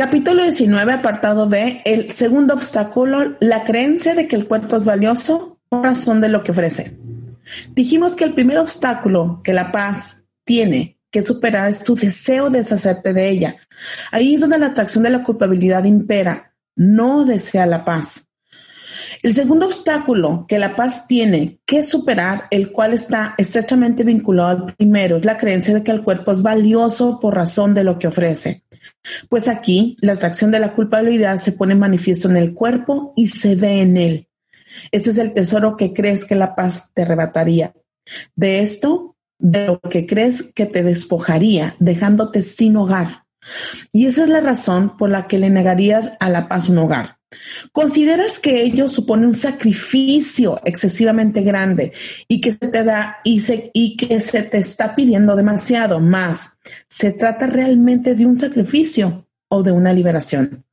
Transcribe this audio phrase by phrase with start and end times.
[0.00, 1.82] Capítulo 19, apartado B.
[1.84, 6.42] El segundo obstáculo, la creencia de que el cuerpo es valioso por razón de lo
[6.42, 6.96] que ofrece.
[7.74, 12.60] Dijimos que el primer obstáculo que la paz tiene que superar es tu deseo de
[12.60, 13.56] deshacerte de ella.
[14.10, 16.54] Ahí es donde la atracción de la culpabilidad impera.
[16.74, 18.29] No desea la paz.
[19.22, 24.74] El segundo obstáculo que la paz tiene que superar, el cual está estrechamente vinculado al
[24.74, 28.08] primero, es la creencia de que el cuerpo es valioso por razón de lo que
[28.08, 28.64] ofrece.
[29.28, 33.56] Pues aquí la atracción de la culpabilidad se pone manifiesto en el cuerpo y se
[33.56, 34.28] ve en él.
[34.90, 37.74] Este es el tesoro que crees que la paz te arrebataría.
[38.34, 43.24] De esto, de lo que crees que te despojaría, dejándote sin hogar.
[43.92, 47.19] Y esa es la razón por la que le negarías a la paz un hogar.
[47.72, 51.92] ¿Consideras que ello supone un sacrificio excesivamente grande
[52.26, 53.40] y que se te da y,
[53.72, 56.58] y que se te está pidiendo demasiado más?
[56.88, 60.64] ¿Se trata realmente de un sacrificio o de una liberación?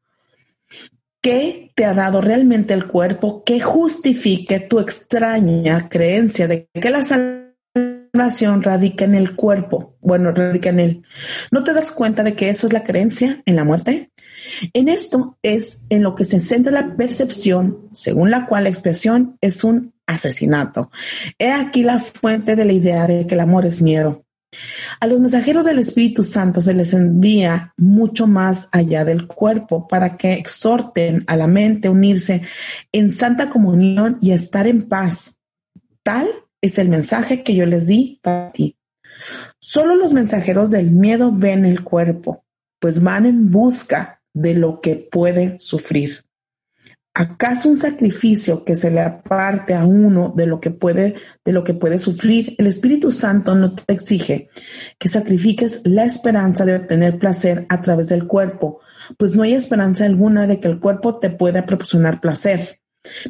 [1.21, 7.03] ¿Qué te ha dado realmente el cuerpo que justifique tu extraña creencia de que la
[8.13, 9.95] radica en el cuerpo?
[10.01, 11.03] Bueno, radica en él.
[11.51, 14.11] ¿No te das cuenta de que eso es la creencia en la muerte?
[14.73, 19.37] En esto es en lo que se centra la percepción, según la cual la expresión
[19.41, 20.89] es un asesinato.
[21.37, 24.23] He aquí la fuente de la idea de que el amor es miedo.
[24.99, 30.17] A los mensajeros del Espíritu Santo se les envía mucho más allá del cuerpo para
[30.17, 32.41] que exhorten a la mente a unirse
[32.91, 35.37] en santa comunión y a estar en paz.
[36.01, 36.27] Tal
[36.67, 38.77] es el mensaje que yo les di para ti.
[39.59, 42.45] Solo los mensajeros del miedo ven el cuerpo,
[42.79, 46.23] pues van en busca de lo que puede sufrir.
[47.19, 51.63] ¿Acaso un sacrificio que se le aparte a uno de lo que puede, de lo
[51.63, 52.53] que puede sufrir?
[52.59, 54.49] El Espíritu Santo no te exige
[54.99, 58.81] que sacrifiques la esperanza de obtener placer a través del cuerpo,
[59.17, 62.81] pues no hay esperanza alguna de que el cuerpo te pueda proporcionar placer.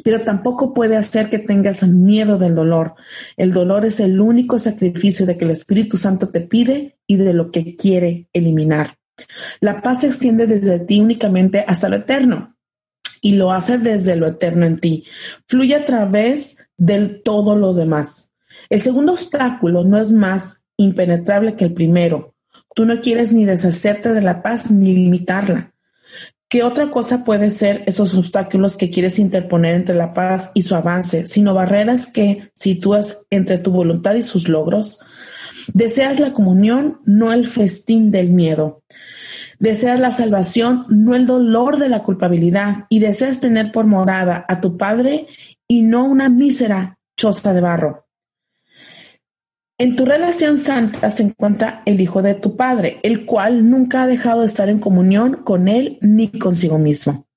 [0.02, 2.94] Pero tampoco puede hacer que tengas miedo del dolor.
[3.36, 7.32] El dolor es el único sacrificio de que el Espíritu Santo te pide y de
[7.32, 8.96] lo que quiere eliminar.
[9.60, 12.56] La paz se extiende desde ti únicamente hasta lo eterno
[13.20, 15.04] y lo hace desde lo eterno en ti.
[15.46, 18.32] Fluye a través de todo lo demás.
[18.70, 22.34] El segundo obstáculo no es más impenetrable que el primero.
[22.74, 25.72] Tú no quieres ni deshacerte de la paz ni limitarla.
[26.50, 30.74] ¿Qué otra cosa puede ser esos obstáculos que quieres interponer entre la paz y su
[30.74, 35.00] avance, sino barreras que sitúas entre tu voluntad y sus logros?
[35.74, 38.82] Deseas la comunión, no el festín del miedo.
[39.58, 42.86] Deseas la salvación, no el dolor de la culpabilidad.
[42.88, 45.26] Y deseas tener por morada a tu Padre
[45.66, 48.07] y no una mísera choza de barro.
[49.80, 54.06] En tu relación santa se encuentra el Hijo de tu Padre, el cual nunca ha
[54.08, 57.28] dejado de estar en comunión con Él ni consigo mismo.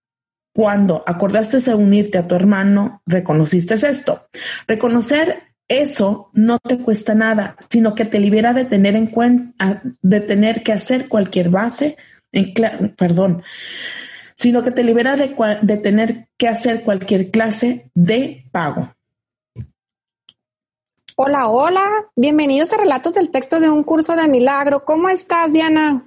[0.51, 4.27] Cuando acordaste a unirte a tu hermano, reconociste esto.
[4.67, 10.19] Reconocer eso no te cuesta nada, sino que te libera de tener en cuenta, de
[10.21, 11.95] tener que hacer cualquier base,
[12.31, 12.53] en
[12.97, 13.43] perdón,
[14.33, 18.95] sino que te libera de, de tener que hacer cualquier clase de pago.
[21.23, 24.85] Hola, hola, bienvenidos a Relatos del Texto de un curso de milagro.
[24.85, 26.03] ¿Cómo estás, Diana?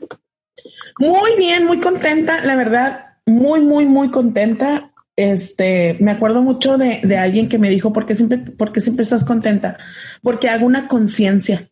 [0.99, 6.99] Muy bien, muy contenta, la verdad, muy, muy, muy contenta este, me acuerdo mucho de,
[7.05, 9.79] de alguien que me dijo, ¿por qué siempre, porque siempre estás contenta?
[10.21, 11.69] Porque hago una conciencia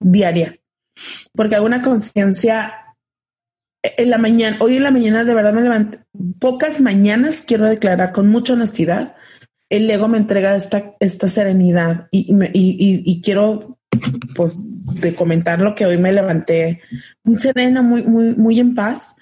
[0.00, 0.58] diaria,
[1.34, 2.96] porque hago una conciencia
[3.82, 5.98] en la mañana, hoy en la mañana de verdad me levanté,
[6.40, 9.15] pocas mañanas quiero declarar con mucha honestidad,
[9.68, 13.78] el ego me entrega esta, esta serenidad y, y, quiero
[14.34, 14.56] pues
[15.00, 16.80] de comentar lo que hoy me levanté
[17.24, 19.16] muy serena, muy, muy, muy en paz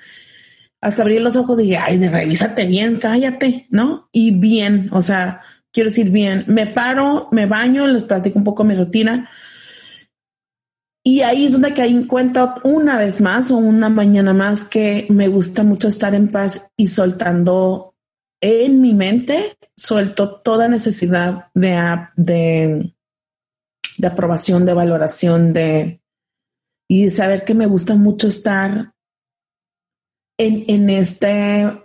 [0.85, 4.11] hasta abrí los ojos dije, ay, revísate bien, cállate, ¿no?
[4.13, 5.41] Y bien, o sea,
[5.73, 9.31] quiero decir bien, me paro, me baño, les platico un poco mi rutina.
[11.03, 15.07] Y ahí es donde caí en cuenta una vez más o una mañana más que
[15.09, 17.94] me gusta mucho estar en paz y soltando
[18.45, 22.95] en mi mente, suelto toda necesidad de, de,
[23.97, 26.03] de aprobación, de valoración, de,
[26.87, 28.93] y saber que me gusta mucho estar
[30.39, 31.83] en, en este,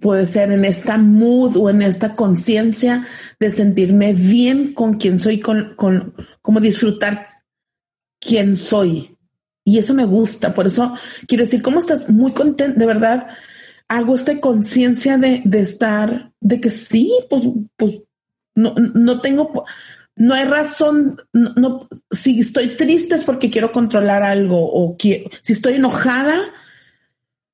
[0.00, 3.06] puede ser en esta mood o en esta conciencia
[3.38, 7.28] de sentirme bien con quien soy, con, con como disfrutar
[8.20, 9.16] quién soy.
[9.64, 10.54] Y eso me gusta.
[10.54, 10.94] Por eso
[11.28, 12.10] quiero decir, ¿cómo estás?
[12.10, 13.28] Muy contento, de verdad.
[13.96, 17.42] Hago esta conciencia de, de, estar, de que sí, pues,
[17.76, 18.00] pues
[18.54, 19.64] no, no tengo,
[20.16, 25.52] no hay razón, no, si estoy triste es porque quiero controlar algo o quiero, si
[25.52, 26.40] estoy enojada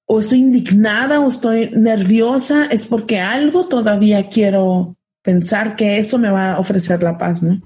[0.07, 6.31] o estoy indignada o estoy nerviosa es porque algo todavía quiero pensar que eso me
[6.31, 7.61] va a ofrecer la paz, ¿no?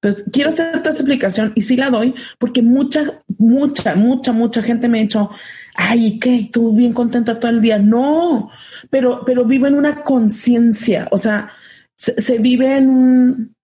[0.00, 4.88] Entonces, quiero hacer esta explicación y sí la doy porque mucha, mucha, mucha, mucha gente
[4.88, 5.30] me ha dicho,
[5.74, 6.48] ay, ¿qué?
[6.52, 7.78] Tú bien contenta todo el día.
[7.78, 8.50] No,
[8.90, 11.50] pero, pero vivo en una conciencia, o sea,
[11.96, 13.56] se, se, vive en un,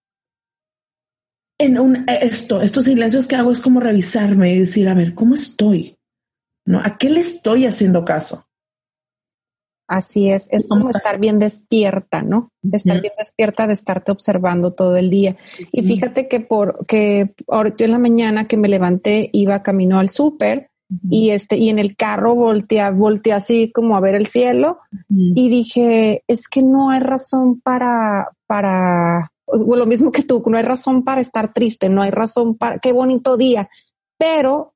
[1.57, 5.35] en un, esto, estos silencios que hago es como revisarme y decir, a ver, ¿cómo
[5.35, 5.97] estoy?
[6.65, 6.79] ¿No?
[6.79, 8.47] ¿A qué le estoy haciendo caso?
[9.91, 12.49] Así es, es como estar bien despierta, ¿no?
[12.71, 15.35] Estar bien despierta de estarte observando todo el día.
[15.73, 20.07] Y fíjate que por que ahorita en la mañana que me levanté iba camino al
[20.07, 20.70] súper
[21.09, 24.79] y este y en el carro volteé, volteé así como a ver el cielo
[25.09, 30.63] y dije, es que no hay razón para para lo mismo que tú, no hay
[30.63, 33.69] razón para estar triste, no hay razón para qué bonito día,
[34.17, 34.73] pero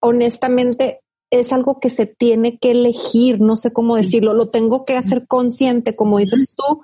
[0.00, 4.96] honestamente es algo que se tiene que elegir, no sé cómo decirlo, lo tengo que
[4.96, 6.82] hacer consciente, como dices tú,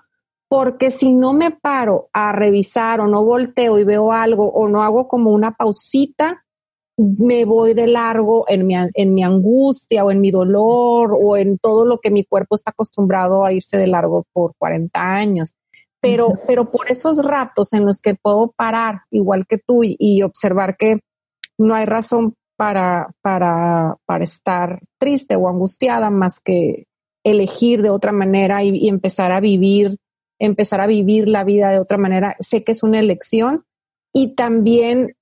[0.49, 4.83] porque si no me paro a revisar o no volteo y veo algo o no
[4.83, 6.46] hago como una pausita,
[6.97, 11.59] me voy de largo en mi, en mi angustia o en mi dolor o en
[11.59, 15.55] todo lo que mi cuerpo está acostumbrado a irse de largo por 40 años.
[16.01, 20.23] Pero, pero por esos ratos en los que puedo parar, igual que tú, y, y
[20.23, 21.01] observar que
[21.59, 26.87] no hay razón para, para, para estar triste o angustiada más que
[27.25, 29.99] elegir de otra manera y, empezar a vivir,
[30.39, 32.37] empezar a vivir la vida de otra manera.
[32.41, 33.65] Sé que es una elección
[34.13, 35.16] y también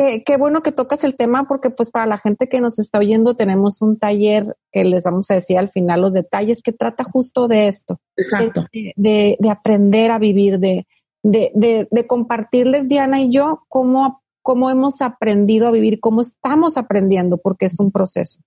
[0.00, 2.98] qué, qué bueno que tocas el tema porque pues para la gente que nos está
[2.98, 7.04] oyendo tenemos un taller que les vamos a decir al final los detalles que trata
[7.04, 8.00] justo de esto.
[8.16, 8.66] Exacto.
[8.72, 10.86] De, de, de aprender a vivir, de,
[11.22, 16.78] de, de, de, compartirles, Diana y yo, cómo cómo hemos aprendido a vivir, cómo estamos
[16.78, 18.40] aprendiendo, porque es un proceso.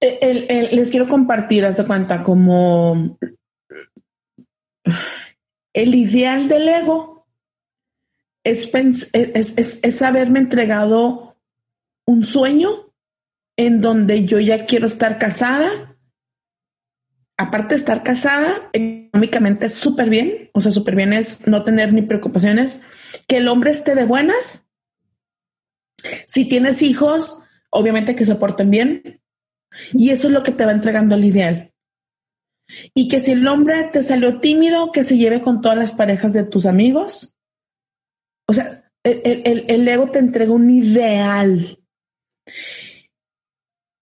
[0.00, 3.18] les quiero compartir, haz de cuenta, como
[5.74, 7.15] el ideal del ego
[8.46, 11.36] es, es, es, haberme entregado
[12.06, 12.92] un sueño
[13.56, 15.96] en donde yo ya quiero estar casada.
[17.36, 22.02] Aparte de estar casada, económicamente súper bien, o sea, súper bien es no tener ni
[22.02, 22.84] preocupaciones,
[23.26, 24.64] que el hombre esté de buenas.
[26.26, 29.20] Si tienes hijos, obviamente que se porten bien.
[29.92, 31.72] Y eso es lo que te va entregando el ideal.
[32.94, 36.32] Y que si el hombre te salió tímido, que se lleve con todas las parejas
[36.32, 37.35] de tus amigos.
[38.46, 41.78] O sea, el, el, el ego te entrega un ideal.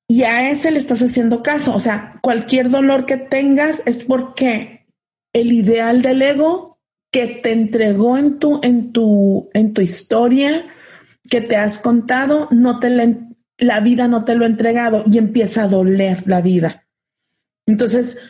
[0.09, 1.75] Y a ese le estás haciendo caso.
[1.75, 4.87] O sea, cualquier dolor que tengas es porque
[5.33, 6.79] el ideal del ego
[7.11, 10.67] que te entregó en tu, en tu, en tu historia,
[11.31, 13.09] que te has contado, no te la,
[13.59, 16.87] la vida no te lo ha entregado y empieza a doler la vida.
[17.67, 18.21] Entonces,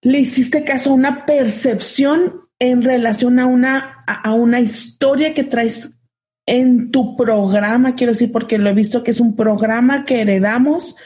[0.00, 5.98] le hiciste caso a una percepción en relación a una, a una historia que traes
[6.46, 10.96] en tu programa, quiero decir, porque lo he visto que es un programa que heredamos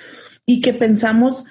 [0.47, 1.45] y que pensamos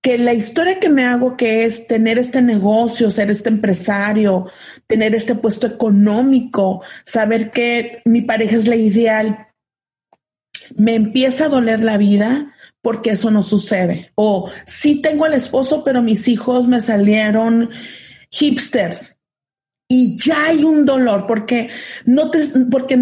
[0.00, 4.48] que la historia que me hago, que es tener este negocio, ser este empresario,
[4.86, 9.48] tener este puesto económico, saber que mi pareja es la ideal,
[10.76, 14.12] me empieza a doler la vida porque eso no sucede.
[14.14, 17.70] O sí tengo al esposo, pero mis hijos me salieron
[18.30, 19.18] hipsters.
[19.88, 21.70] Y ya hay un dolor porque
[22.06, 22.98] no te, porque,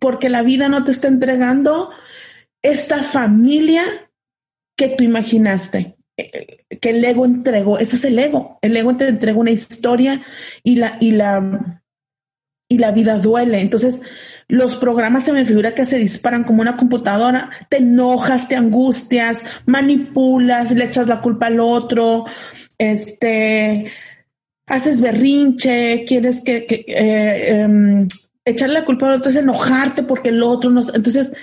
[0.00, 1.90] porque la vida no te está entregando
[2.62, 3.82] esta familia
[4.76, 9.38] que tú imaginaste que el ego entregó, ese es el ego, el ego te entrega
[9.38, 10.22] una historia
[10.62, 11.82] y la, y la,
[12.68, 13.60] y la vida duele.
[13.60, 14.02] Entonces,
[14.46, 19.42] los programas se me figura que se disparan como una computadora, te enojas, te angustias,
[19.66, 22.26] manipulas, le echas la culpa al otro,
[22.78, 23.90] este,
[24.66, 28.08] haces berrinche, quieres que, que eh, eh,
[28.44, 30.80] echarle la culpa al otro es enojarte porque el otro no.
[30.80, 31.34] Entonces,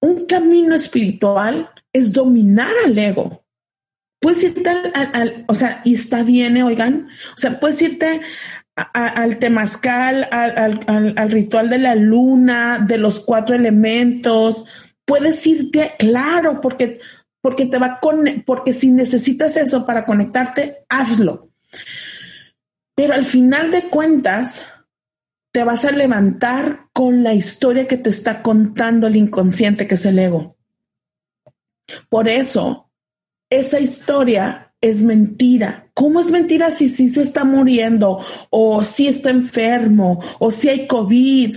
[0.00, 3.46] un camino espiritual es dominar al ego
[4.20, 6.64] puedes irte al, o sea, y está bien, ¿eh?
[6.64, 8.20] oigan, o sea, puedes irte
[8.74, 14.66] al temazcal, al, ritual de la luna, de los cuatro elementos.
[15.04, 16.98] Puedes irte, claro, porque,
[17.40, 21.50] porque te va con, porque si necesitas eso para conectarte, hazlo.
[22.96, 24.72] Pero al final de cuentas,
[25.52, 30.04] te vas a levantar con la historia que te está contando el inconsciente, que es
[30.04, 30.56] el ego.
[32.08, 32.90] Por eso,
[33.48, 35.90] esa historia es mentira.
[35.94, 40.86] ¿Cómo es mentira si sí se está muriendo o si está enfermo o si hay
[40.86, 41.56] COVID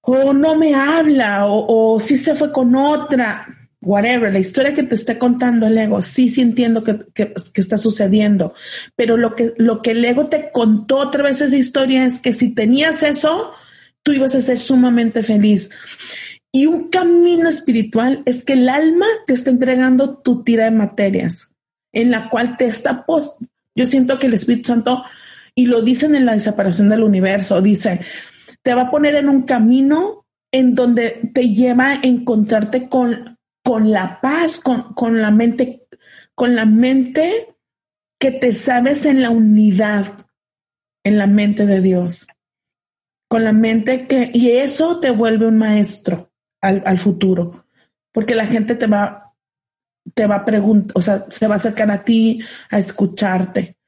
[0.00, 3.65] o no me habla o, si se fue con otra?
[3.86, 7.78] Whatever, la historia que te está contando el ego, sí, sí entiendo que, que, está
[7.78, 8.52] sucediendo,
[8.96, 12.34] pero lo que, lo que el ego te contó otra vez esa historia es que
[12.34, 13.52] si tenías eso,
[14.02, 15.70] tú ibas a ser sumamente feliz.
[16.50, 21.54] Y un camino espiritual es que el alma te está entregando tu tira de materias
[21.92, 23.40] en la cual te está post.
[23.76, 25.04] Yo siento que el Espíritu Santo,
[25.54, 28.00] y lo dicen en la desaparición del universo, dice,
[28.62, 33.35] te va a poner en un camino en donde te lleva a encontrarte con,
[33.66, 35.88] con la paz, con, con la mente,
[36.36, 37.56] con la mente
[38.16, 40.06] que te sabes en la unidad,
[41.04, 42.28] en la mente de Dios,
[43.28, 46.30] con la mente que, y eso te vuelve un maestro
[46.60, 47.66] al, al futuro,
[48.12, 49.34] porque la gente te va
[50.14, 53.78] te va a preguntar, o sea, se va a acercar a ti a escucharte.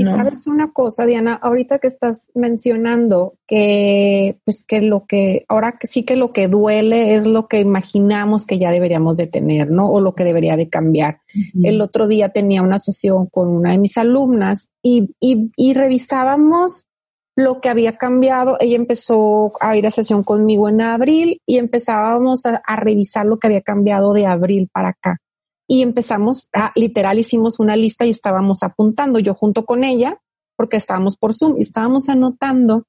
[0.00, 5.78] Y sabes una cosa, Diana, ahorita que estás mencionando que, pues que lo que, ahora
[5.78, 9.70] que sí que lo que duele es lo que imaginamos que ya deberíamos de tener,
[9.70, 9.90] ¿no?
[9.90, 11.20] O lo que debería de cambiar.
[11.62, 16.86] El otro día tenía una sesión con una de mis alumnas y, y, y revisábamos
[17.36, 18.56] lo que había cambiado.
[18.60, 23.48] Ella empezó a ir a sesión conmigo en abril y empezábamos a, revisar lo que
[23.48, 25.18] había cambiado de abril para acá.
[25.70, 30.20] Y empezamos a, literal, hicimos una lista y estábamos apuntando, yo junto con ella,
[30.56, 32.88] porque estábamos por Zoom y estábamos anotando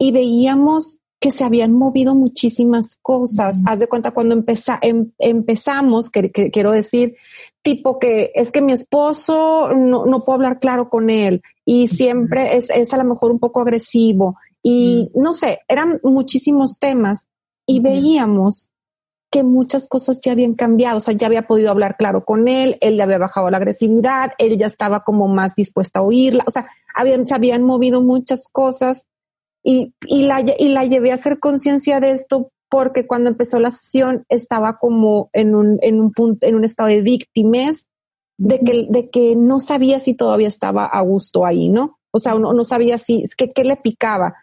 [0.00, 3.60] y veíamos que se habían movido muchísimas cosas.
[3.66, 4.34] Haz de cuenta cuando
[4.82, 7.14] em, empezamos, que, quiero decir,
[7.62, 12.56] tipo que es que mi esposo no, no puedo hablar claro con él y siempre
[12.56, 17.28] es, es a lo mejor un poco agresivo y no sé, eran muchísimos temas
[17.64, 18.72] y veíamos
[19.30, 22.78] que muchas cosas ya habían cambiado, o sea, ya había podido hablar claro con él,
[22.80, 26.50] él ya había bajado la agresividad, él ya estaba como más dispuesto a oírla, o
[26.50, 29.06] sea, habían, se habían movido muchas cosas
[29.62, 33.70] y, y, la, y la llevé a hacer conciencia de esto porque cuando empezó la
[33.70, 37.86] sesión estaba como en un, en un punto, en un estado de víctimas
[38.38, 41.98] de que, de que no sabía si todavía estaba a gusto ahí, ¿no?
[42.10, 44.34] O sea, no, no sabía si, que, qué le picaba.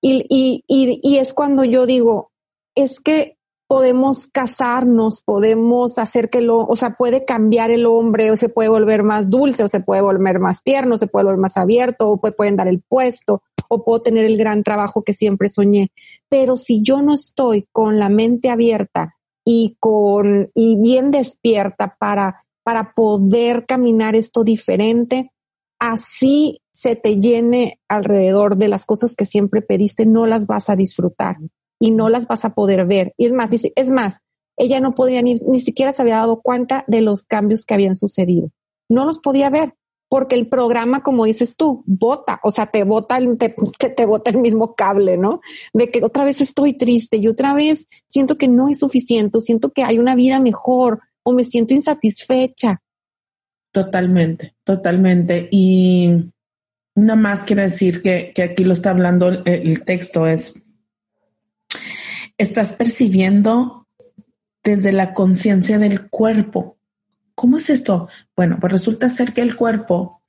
[0.00, 2.30] Y, y, y, y es cuando yo digo,
[2.74, 3.33] es que
[3.66, 8.68] podemos casarnos, podemos hacer que lo, o sea, puede cambiar el hombre, o se puede
[8.68, 12.20] volver más dulce, o se puede volver más tierno, se puede volver más abierto, o
[12.20, 15.90] pueden dar el puesto, o puedo tener el gran trabajo que siempre soñé.
[16.28, 22.44] Pero si yo no estoy con la mente abierta y con, y bien despierta para,
[22.62, 25.32] para poder caminar esto diferente,
[25.78, 30.76] así se te llene alrededor de las cosas que siempre pediste, no las vas a
[30.76, 31.36] disfrutar
[31.84, 33.12] y no las vas a poder ver.
[33.18, 34.20] Y es más, dice, es más,
[34.56, 37.94] ella no podía ni, ni siquiera se había dado cuenta de los cambios que habían
[37.94, 38.50] sucedido.
[38.88, 39.74] No los podía ver
[40.08, 44.30] porque el programa, como dices tú, bota, o sea, te bota el, te, te bota
[44.30, 45.42] el mismo cable, ¿no?
[45.74, 49.70] De que otra vez estoy triste y otra vez siento que no es suficiente, siento
[49.70, 52.80] que hay una vida mejor o me siento insatisfecha.
[53.72, 55.48] Totalmente, totalmente.
[55.50, 56.30] Y
[56.94, 60.63] nada más quiero decir que, que aquí lo está hablando el texto es,
[62.38, 63.86] estás percibiendo
[64.62, 66.78] desde la conciencia del cuerpo.
[67.34, 68.08] ¿Cómo es esto?
[68.36, 70.22] Bueno, pues resulta ser que el cuerpo,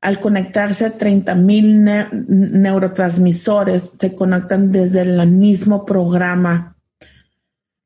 [0.00, 6.76] al conectarse a 30 mil neurotransmisores, se conectan desde el mismo programa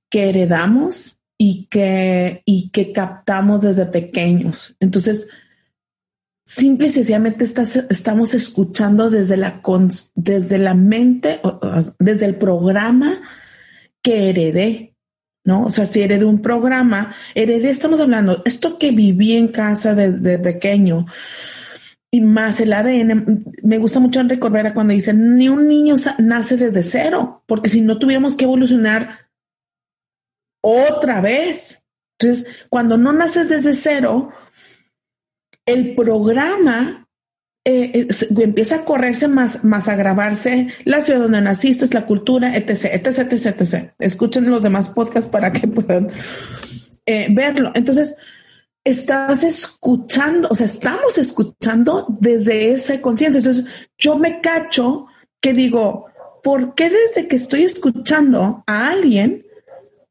[0.09, 4.77] que heredamos y que, y que captamos desde pequeños.
[4.81, 5.29] Entonces,
[6.50, 11.40] simple y sencillamente estamos escuchando desde la, mente,
[12.00, 13.21] desde el programa
[14.02, 14.97] que heredé.
[15.45, 15.66] ¿no?
[15.66, 20.40] O sea, si heredé un programa, heredé, estamos hablando, esto que viví en casa desde
[20.40, 21.07] pequeño
[22.11, 26.57] y más el ADN, me gusta mucho Enrique Corbera cuando dice, ni un niño nace
[26.57, 29.30] desde cero, porque si no tuviéramos que evolucionar
[30.61, 31.87] otra vez.
[32.19, 34.33] Entonces, cuando no naces desde cero,
[35.67, 37.09] el programa
[37.64, 42.87] eh, empieza a correrse más, más a grabarse la ciudad donde naciste, la cultura, etc,
[42.93, 43.93] etc, etc, etc.
[43.99, 46.11] Escuchen los demás podcasts para que puedan
[47.07, 47.73] eh, verlo.
[47.75, 48.17] Entonces,
[48.85, 53.38] estás escuchando, o sea, estamos escuchando desde esa conciencia.
[53.38, 53.67] Entonces,
[53.99, 55.07] yo me cacho
[55.40, 56.07] que digo,
[56.43, 59.45] ¿por qué desde que estoy escuchando a alguien,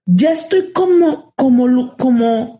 [0.06, 2.59] ya estoy como, como, como,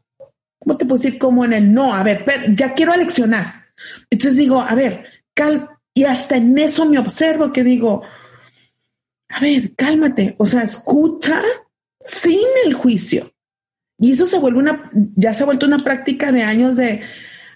[0.60, 1.18] ¿cómo te puedo decir?
[1.18, 2.26] Como en el no, a ver,
[2.56, 3.66] ya quiero aleccionar.
[4.10, 8.04] Entonces digo, a ver, cal, y hasta en eso me observo que digo,
[9.30, 11.42] a ver, cálmate, o sea, escucha
[12.04, 13.32] sin el juicio.
[14.00, 17.02] Y eso se vuelve una, ya se ha vuelto una práctica de años de,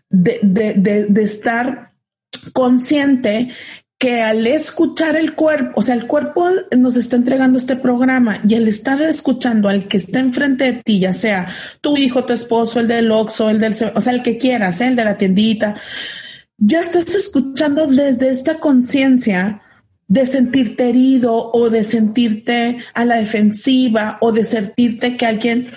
[0.09, 1.93] de, de, de, estar
[2.51, 3.53] consciente
[4.03, 8.55] que al escuchar el cuerpo, o sea, el cuerpo nos está entregando este programa y
[8.55, 11.47] al estar escuchando al que está enfrente de ti, ya sea
[11.79, 14.87] tu hijo, tu esposo, el del Oxxo, el del, o sea, el que quieras, ¿eh?
[14.87, 15.77] el de la tiendita,
[16.57, 19.61] ya estás escuchando desde esta conciencia
[20.09, 25.71] de sentirte herido o de sentirte a la defensiva o de sentirte que alguien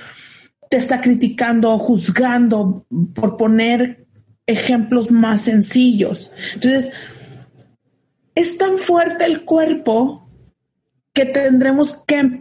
[0.68, 4.04] te está criticando o juzgando por poner
[4.49, 6.33] ejemplos más sencillos.
[6.54, 6.92] Entonces,
[8.36, 10.30] es tan fuerte el cuerpo
[11.12, 12.40] que tendremos que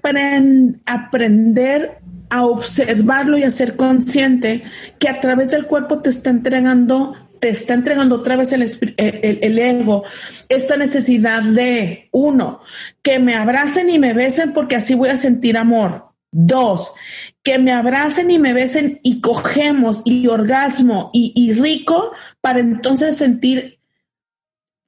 [0.86, 2.00] aprender
[2.30, 4.64] a observarlo y a ser consciente
[5.00, 8.64] que a través del cuerpo te está entregando te está entregando otra vez el,
[8.98, 10.04] el, ego,
[10.50, 12.62] esta necesidad de, uno,
[13.04, 16.06] que me abracen y me besen porque así voy a sentir amor.
[16.32, 16.96] Dos,
[17.44, 23.80] que me abracen y me besen y cogemos y orgasmo y, rico para entonces sentir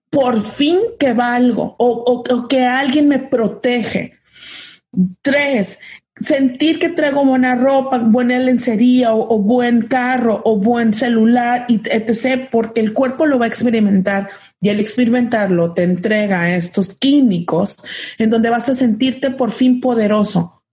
[0.09, 4.13] por fin que valgo o, o que alguien me protege.
[5.21, 5.79] Tres,
[6.19, 12.49] sentir que traigo buena ropa, buena lencería o, buen carro o buen celular, y etc.,
[12.51, 17.75] porque el cuerpo lo va a experimentar y al experimentarlo te entrega estos químicos
[18.17, 20.63] en donde vas a sentirte por fin poderoso.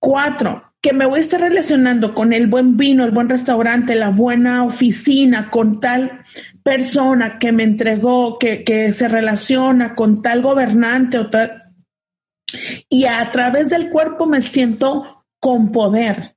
[0.00, 4.10] Cuatro, que me voy a estar relacionando con el buen vino, el buen restaurante, la
[4.10, 6.24] buena oficina, con tal
[6.64, 11.74] persona que me entregó, que, que se relaciona con tal gobernante o tal,
[12.88, 16.36] y a través del cuerpo me siento con poder.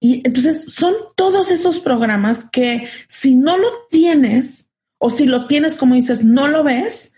[0.00, 5.76] Y entonces son todos esos programas que si no lo tienes, o si lo tienes,
[5.76, 7.14] como dices, no lo ves,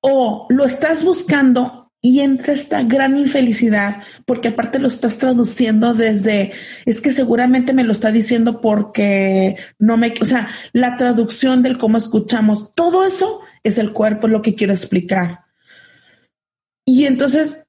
[0.00, 6.52] o lo estás buscando y entra esta gran infelicidad, porque aparte lo estás traduciendo desde,
[6.86, 11.76] es que seguramente me lo está diciendo porque no me, o sea, la traducción del
[11.76, 15.40] cómo escuchamos, todo eso es el cuerpo, lo que quiero explicar.
[16.86, 17.68] Y entonces,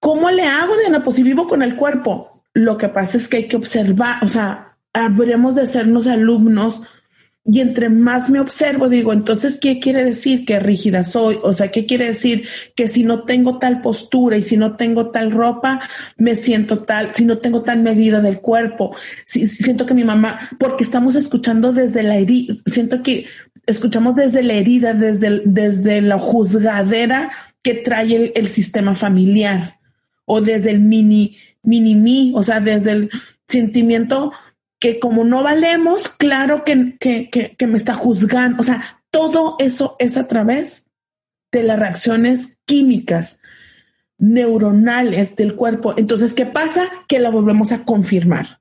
[0.00, 1.04] ¿cómo le hago, Diana?
[1.04, 2.44] Pues si vivo con el cuerpo.
[2.54, 6.82] Lo que pasa es que hay que observar, o sea, habríamos de sernos alumnos
[7.44, 11.40] y entre más me observo, digo, entonces, ¿qué quiere decir que rígida soy?
[11.42, 15.10] O sea, ¿qué quiere decir que si no tengo tal postura y si no tengo
[15.10, 15.80] tal ropa,
[16.16, 18.94] me siento tal, si no tengo tal medida del cuerpo?
[19.24, 23.26] Si, siento que mi mamá, porque estamos escuchando desde la herida, siento que
[23.66, 29.78] escuchamos desde la herida, desde, desde la juzgadera que trae el, sistema familiar
[30.26, 33.10] o desde el mini, mini mí, o sea, desde el
[33.48, 34.32] sentimiento
[34.82, 40.16] que como no valemos, claro que, que, me está juzgando, o sea, todo eso es
[40.16, 40.90] a través
[41.52, 43.40] de las reacciones químicas
[44.18, 45.94] neuronales del cuerpo.
[45.96, 46.88] Entonces, ¿qué pasa?
[47.06, 48.60] Que la volvemos a confirmar.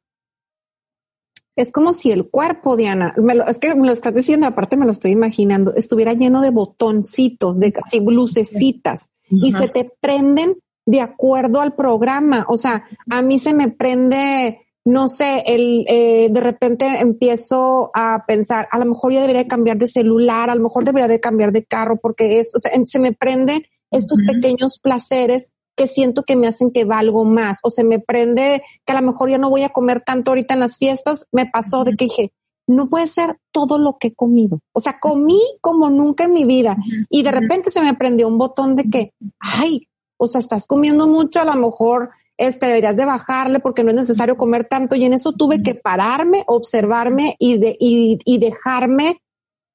[1.56, 3.16] Es como si el cuerpo, Diana,
[3.48, 7.60] es que me lo estás diciendo, aparte me lo estoy imaginando, estuviera lleno de botoncitos,
[7.60, 10.56] de casi lucecitas, y se te prenden
[10.86, 12.46] de acuerdo al programa.
[12.48, 18.24] O sea, a mí se me prende, no sé, el, eh, de repente empiezo a
[18.26, 21.52] pensar, a lo mejor ya debería cambiar de celular, a lo mejor debería de cambiar
[21.52, 26.36] de carro, porque esto, o sea, se me prenden estos pequeños placeres que siento que
[26.36, 29.50] me hacen que valgo más o se me prende que a lo mejor ya no
[29.50, 32.34] voy a comer tanto ahorita en las fiestas, me pasó de que dije,
[32.68, 34.60] no puede ser todo lo que he comido.
[34.74, 36.78] O sea, comí como nunca en mi vida
[37.10, 41.08] y de repente se me prendió un botón de que, ay, o sea, estás comiendo
[41.08, 42.12] mucho, a lo mejor
[42.42, 45.76] este, deberías de bajarle porque no es necesario comer tanto y en eso tuve que
[45.76, 49.22] pararme, observarme y, de, y, y dejarme,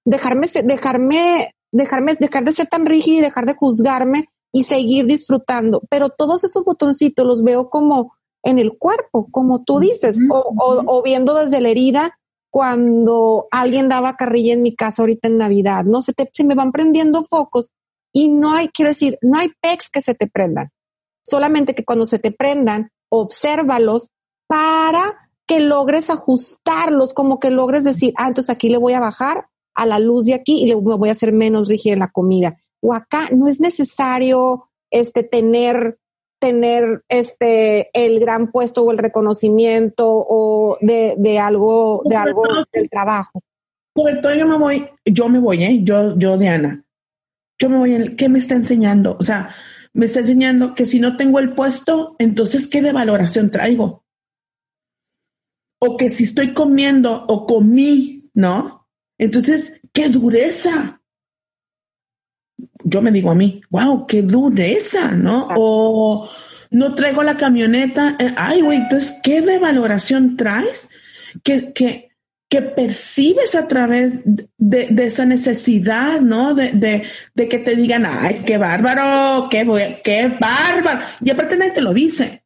[0.05, 5.81] dejarme, dejarme, dejarme, dejar de ser tan rígida y dejar de juzgarme y seguir disfrutando.
[5.89, 11.35] Pero todos estos botoncitos los veo como en el cuerpo, como tú dices, o, viendo
[11.35, 12.19] desde la herida
[12.51, 16.03] cuando alguien daba carrilla en mi casa ahorita en Navidad, ¿no?
[16.03, 17.71] Se, te, se me van prendiendo focos
[18.13, 20.73] y no hay, quiero decir, no hay pecs que se te prendan.
[21.27, 24.11] Solamente que cuando se te prendan, obsérvalos
[24.47, 29.47] para que logres ajustarlos, como que logres decir, ah, entonces aquí le voy a bajar
[29.75, 32.57] a la luz de aquí y le voy a hacer menos rígida en la comida
[32.87, 35.99] o acá no es necesario este, tener
[36.39, 42.91] tener este el gran puesto o el reconocimiento o de, de algo, de algo del
[42.91, 43.41] trabajo.
[43.95, 45.81] Sobre todo yo me voy, yo me voy, ¿eh?
[45.83, 46.85] Yo, yo, Diana,
[47.59, 49.17] yo me voy, ¿qué me está enseñando?
[49.19, 49.55] O sea,
[49.97, 54.05] me está enseñando que si no tengo el puesto, entonces, ¿qué de valoración traigo?
[55.79, 58.87] O que si estoy comiendo o comí, ¿no?
[59.17, 61.01] Entonces, qué dureza.
[62.85, 65.49] Yo me digo a mí, wow, qué dureza, ¿no?
[65.57, 66.29] O
[66.71, 68.17] no traigo la camioneta.
[68.19, 70.91] Eh, ay, güey, entonces, ¿qué de valoración traes?
[71.43, 72.06] Que, que,
[72.49, 76.55] que percibes a través de, esa necesidad, ¿no?
[76.55, 77.05] De, de,
[77.35, 81.01] de, que te digan, ay, qué bárbaro, qué, qué bárbaro.
[81.21, 82.45] Y aparte nadie te lo dice.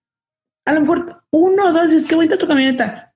[0.64, 3.14] A lo mejor uno o dos dices, qué bonita tu camioneta.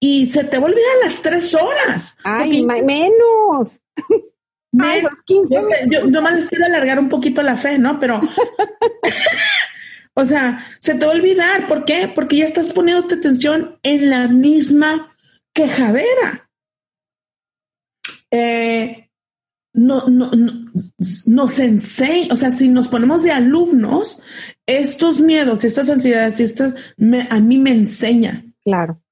[0.00, 2.16] Y se te va a olvidar las tres horas.
[2.24, 3.80] Ay, menos.
[4.78, 5.54] Ay, los 15
[5.90, 8.00] yo, nomás les quiero alargar un poquito la fe, ¿no?
[8.00, 8.20] Pero,
[10.14, 11.68] o sea, se te va a olvidar.
[11.68, 12.10] ¿Por qué?
[12.12, 15.11] Porque ya estás poniendo atención en la misma
[15.52, 16.50] quejadera.
[18.30, 19.10] Eh,
[19.74, 20.72] no, no, no,
[21.26, 24.22] nos enseña, o sea, si nos ponemos de alumnos,
[24.66, 26.74] estos miedos, estas ansiedades, estas,
[27.30, 28.44] a mí me enseña.
[28.64, 29.02] Claro.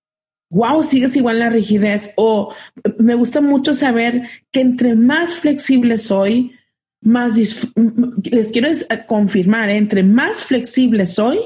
[0.51, 2.13] Wow, sigues igual la rigidez.
[2.17, 2.53] O
[2.99, 6.53] me gusta mucho saber que entre más flexible soy,
[7.01, 8.69] más les quiero
[9.07, 9.77] confirmar, ¿eh?
[9.77, 11.39] entre más flexible soy,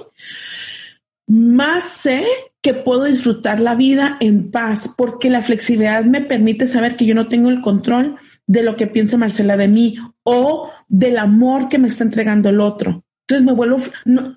[1.26, 2.24] más sé
[2.60, 7.14] que puedo disfrutar la vida en paz, porque la flexibilidad me permite saber que yo
[7.14, 11.78] no tengo el control de lo que piensa Marcela de mí o del amor que
[11.78, 13.04] me está entregando el otro.
[13.26, 13.78] Entonces me vuelvo,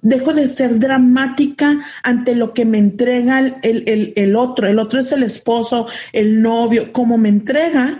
[0.01, 4.65] dejo de ser dramática ante lo que me entrega el, el, otro.
[4.65, 6.93] El otro es el esposo, el novio.
[6.93, 7.99] Como me entrega,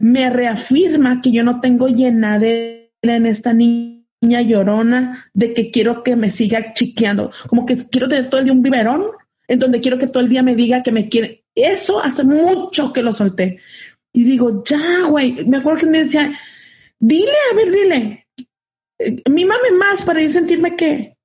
[0.00, 6.16] me reafirma que yo no tengo llenadera en esta niña llorona de que quiero que
[6.16, 7.32] me siga chiqueando.
[7.48, 9.06] Como que quiero tener todo el día un biberón
[9.48, 11.44] en donde quiero que todo el día me diga que me quiere.
[11.54, 13.60] Eso hace mucho que lo solté.
[14.12, 16.38] Y digo, ya, güey, me acuerdo que me decía,
[16.98, 18.26] dile, a ver, dile,
[18.98, 21.16] eh, mímame más para yo sentirme que,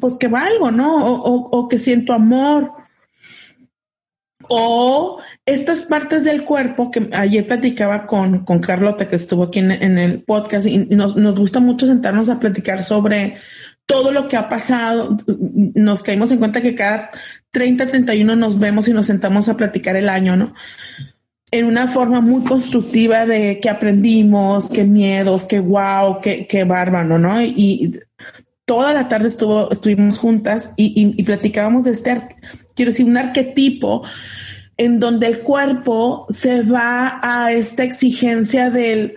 [0.00, 1.22] pues que valgo, ¿no?
[1.24, 2.72] O, que siento amor.
[4.48, 9.98] O estas partes del cuerpo que ayer platicaba con, con Carlota, que estuvo aquí en,
[9.98, 13.38] el podcast, y nos, nos gusta mucho sentarnos a platicar sobre
[13.86, 15.16] todo lo que ha pasado,
[15.74, 17.10] nos caímos en cuenta que cada
[17.50, 20.54] 30, 31 nos vemos y nos sentamos a platicar el año, ¿no?
[21.50, 27.18] En una forma muy constructiva de qué aprendimos, qué miedos, qué wow, qué, qué bárbaro,
[27.18, 27.42] ¿no?
[27.42, 28.00] Y,
[28.66, 32.28] toda la tarde estuvo, estuvimos juntas y, y, platicábamos de este,
[32.74, 34.04] quiero decir, un arquetipo
[34.76, 39.16] en donde el cuerpo se va a esta exigencia del,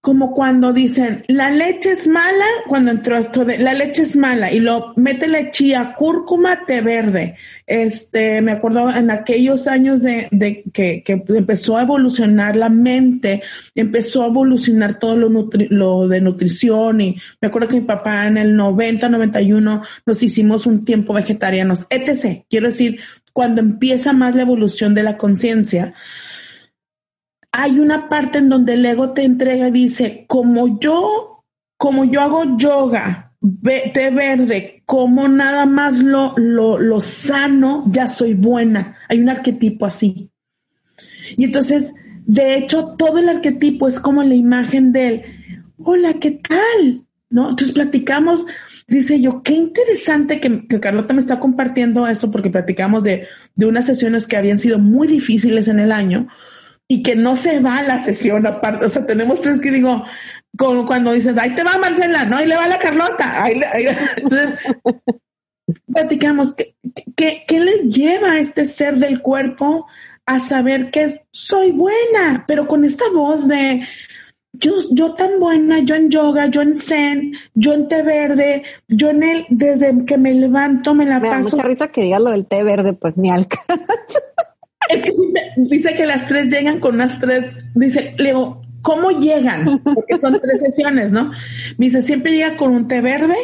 [0.00, 4.50] como cuando dicen, la leche es mala, cuando entró esto de, la leche es mala,
[4.50, 7.36] y lo mete chía, cúrcuma, té verde.
[7.66, 13.42] Este, me acuerdo en aquellos años de, que, que, empezó a evolucionar la mente,
[13.74, 18.38] empezó a evolucionar todo lo, lo de nutrición, y me acuerdo que mi papá en
[18.38, 22.42] el 90, 91 nos hicimos un tiempo vegetarianos, etc.
[22.48, 23.00] Quiero decir,
[23.32, 25.94] cuando empieza más la evolución de la conciencia,
[27.52, 31.44] hay una parte en donde el ego te entrega y dice, como yo,
[31.76, 33.32] como yo hago yoga,
[33.92, 38.96] té verde, como nada más lo, lo, lo sano, ya soy buena.
[39.08, 40.30] Hay un arquetipo así.
[41.36, 41.94] Y entonces,
[42.26, 45.22] de hecho, todo el arquetipo es como la imagen de él.
[45.78, 47.06] Hola, ¿qué tal?
[47.30, 47.50] ¿No?
[47.50, 48.44] Entonces platicamos,
[48.88, 53.66] dice yo, qué interesante que, que Carlota me está compartiendo eso porque platicamos de, de
[53.66, 56.28] unas sesiones que habían sido muy difíciles en el año,
[56.90, 58.84] y que no se va la sesión aparte.
[58.84, 60.04] O sea, tenemos tres que digo,
[60.58, 63.44] como cuando dices, ahí te va Marcela, no, ahí le va la Carlota.
[64.16, 64.58] Entonces,
[65.86, 66.74] platicamos, ¿qué,
[67.14, 69.86] qué, qué le lleva a este ser del cuerpo
[70.26, 73.86] a saber que soy buena, pero con esta voz de
[74.52, 79.10] yo, yo tan buena, yo en yoga, yo en zen, yo en té verde, yo
[79.10, 81.50] en el, desde que me levanto me la me paso.
[81.50, 83.66] Da mucha risa que digas lo del té verde, pues ni alcanza.
[84.88, 85.12] Es que
[85.56, 87.44] dice que las tres llegan con unas tres,
[87.76, 89.80] dice, Leo, ¿cómo llegan?
[89.84, 91.30] Porque son tres sesiones, ¿no?
[91.78, 93.36] Me dice, siempre llega con un té verde,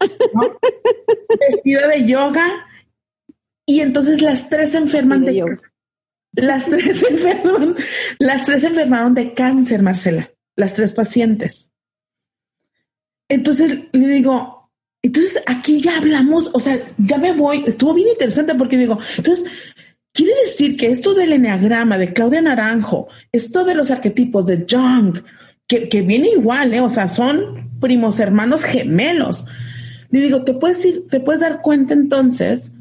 [1.40, 2.46] vestido de yoga,
[3.64, 5.60] y entonces las tres se enferman de, yoga.
[6.32, 7.76] Las tres enferman,
[8.18, 11.72] las tres enfermaron de cáncer, Marcela, las tres pacientes.
[13.30, 14.70] Entonces le digo,
[15.02, 19.46] entonces aquí ya hablamos, o sea, ya me voy, estuvo bien interesante porque digo, entonces
[20.18, 25.16] Quiere decir que esto del eneagrama de Claudia Naranjo, esto de los arquetipos de Jung,
[25.68, 26.80] que, viene igual, ¿eh?
[26.80, 29.46] o sea, son primos hermanos gemelos.
[30.10, 32.74] Le digo, te puedes ir, te puedes dar cuenta entonces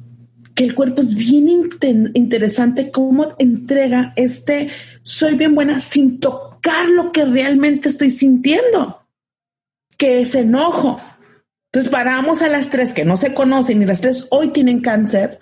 [0.56, 1.70] que el cuerpo es bien
[2.16, 4.70] interesante cómo entrega este
[5.04, 6.47] soy bien buena sin tocar
[6.90, 9.06] lo que realmente estoy sintiendo,
[9.98, 10.98] que es enojo.
[11.72, 15.40] Entonces paramos a las tres que no se conocen y las tres hoy tienen cáncer.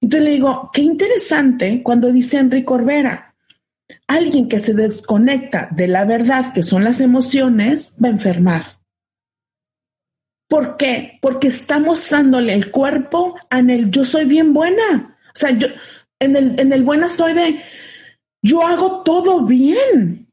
[0.00, 3.34] Entonces le digo, qué interesante cuando dice Enrique Corbera,
[4.06, 8.76] alguien que se desconecta de la verdad que son las emociones va a enfermar.
[10.48, 11.18] ¿Por qué?
[11.20, 15.18] Porque estamos dándole el cuerpo en el yo soy bien buena.
[15.34, 15.66] O sea, yo
[16.20, 17.62] en el, en el buena soy de
[18.46, 20.28] yo hago todo bien.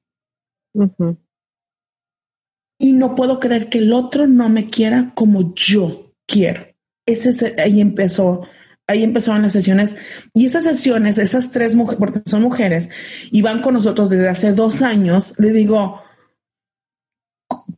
[2.80, 6.65] Y no puedo creer que el otro no me quiera como yo quiero.
[7.06, 8.47] Ese ahí empezó,
[8.88, 9.97] ahí empezaron las sesiones.
[10.34, 12.89] Y esas sesiones, esas tres mujeres, porque son mujeres,
[13.32, 16.02] y van con nosotros desde hace dos años, le digo,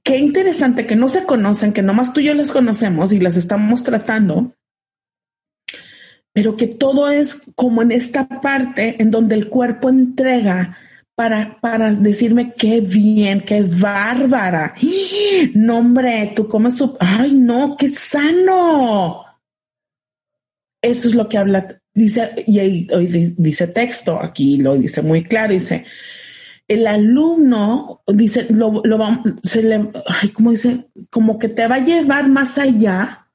[0.04, 3.38] qué interesante que no se conocen, que nomás tú y yo las conocemos y las
[3.38, 4.55] estamos tratando,
[6.36, 10.78] pero que todo es como en esta parte en donde el cuerpo entrega
[11.16, 14.76] para, para decirme qué bien, qué bárbara.
[15.54, 16.98] No, hombre, tú comes su...
[17.00, 19.24] Ay, no, qué sano.
[20.82, 25.54] Eso es lo que habla, dice, y hoy dice texto, aquí lo dice muy claro,
[25.54, 25.86] dice,
[26.68, 30.90] el alumno dice, lo, lo ay, ¿cómo dice?
[31.10, 33.30] Como que te va a llevar más allá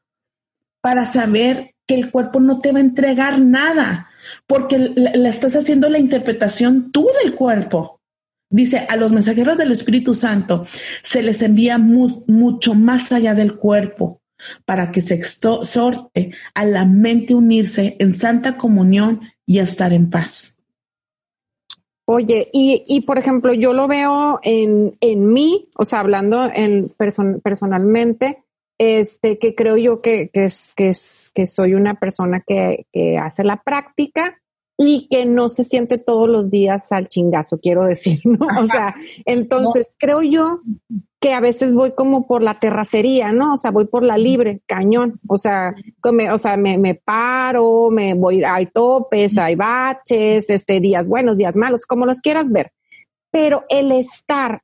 [0.83, 4.09] para saber que el cuerpo no te va a entregar nada,
[4.46, 8.00] porque le, estás haciendo la interpretación tú del cuerpo.
[8.48, 10.68] Dice, a los mensajeros del Espíritu Santo
[11.03, 14.20] se les envía mucho más allá del cuerpo
[14.64, 20.11] para que se exhorte a la mente unirse en santa comunión y a estar en
[20.11, 20.59] paz.
[22.05, 26.92] Oye, y, y por ejemplo, yo lo veo en, en mí, o sea, hablando en
[27.42, 28.44] personalmente,
[28.83, 33.19] este, que creo yo que, que, es, que, es, que soy una persona que, que
[33.19, 34.40] hace la práctica
[34.79, 38.47] y que no se siente todos los días al chingazo, quiero decir, ¿no?
[38.59, 38.95] O sea,
[39.27, 40.62] entonces creo yo
[41.21, 43.53] que a veces voy como por la terracería, ¿no?
[43.53, 45.12] O sea, voy por la libre, cañón.
[45.29, 45.75] O sea,
[46.11, 51.37] me, o sea, me, me paro, me voy, hay topes, hay baches, este, días buenos,
[51.37, 52.73] días malos, como los quieras ver.
[53.31, 54.62] Pero el estar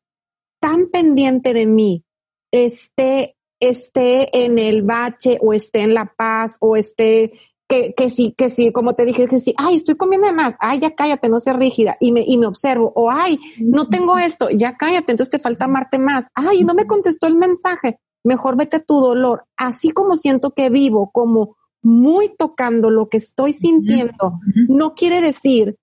[0.59, 2.03] tan pendiente de mí,
[2.51, 7.33] esté, esté en el bache o esté en la paz o esté
[7.69, 10.55] que, que sí, que sí, como te dije, que sí, ay, estoy comiendo de más,
[10.61, 14.19] ay, ya cállate, no seas rígida, y me, y me observo, o ay, no tengo
[14.19, 18.57] esto, ya cállate, entonces te falta amarte más, ay, no me contestó el mensaje, mejor
[18.57, 24.41] vete tu dolor, así como siento que vivo, como muy tocando lo que estoy sintiendo,
[24.69, 25.77] no quiere decir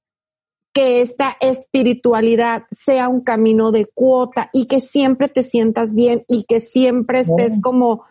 [0.74, 6.46] que esta espiritualidad sea un camino de cuota y que siempre te sientas bien y
[6.46, 8.04] que siempre estés como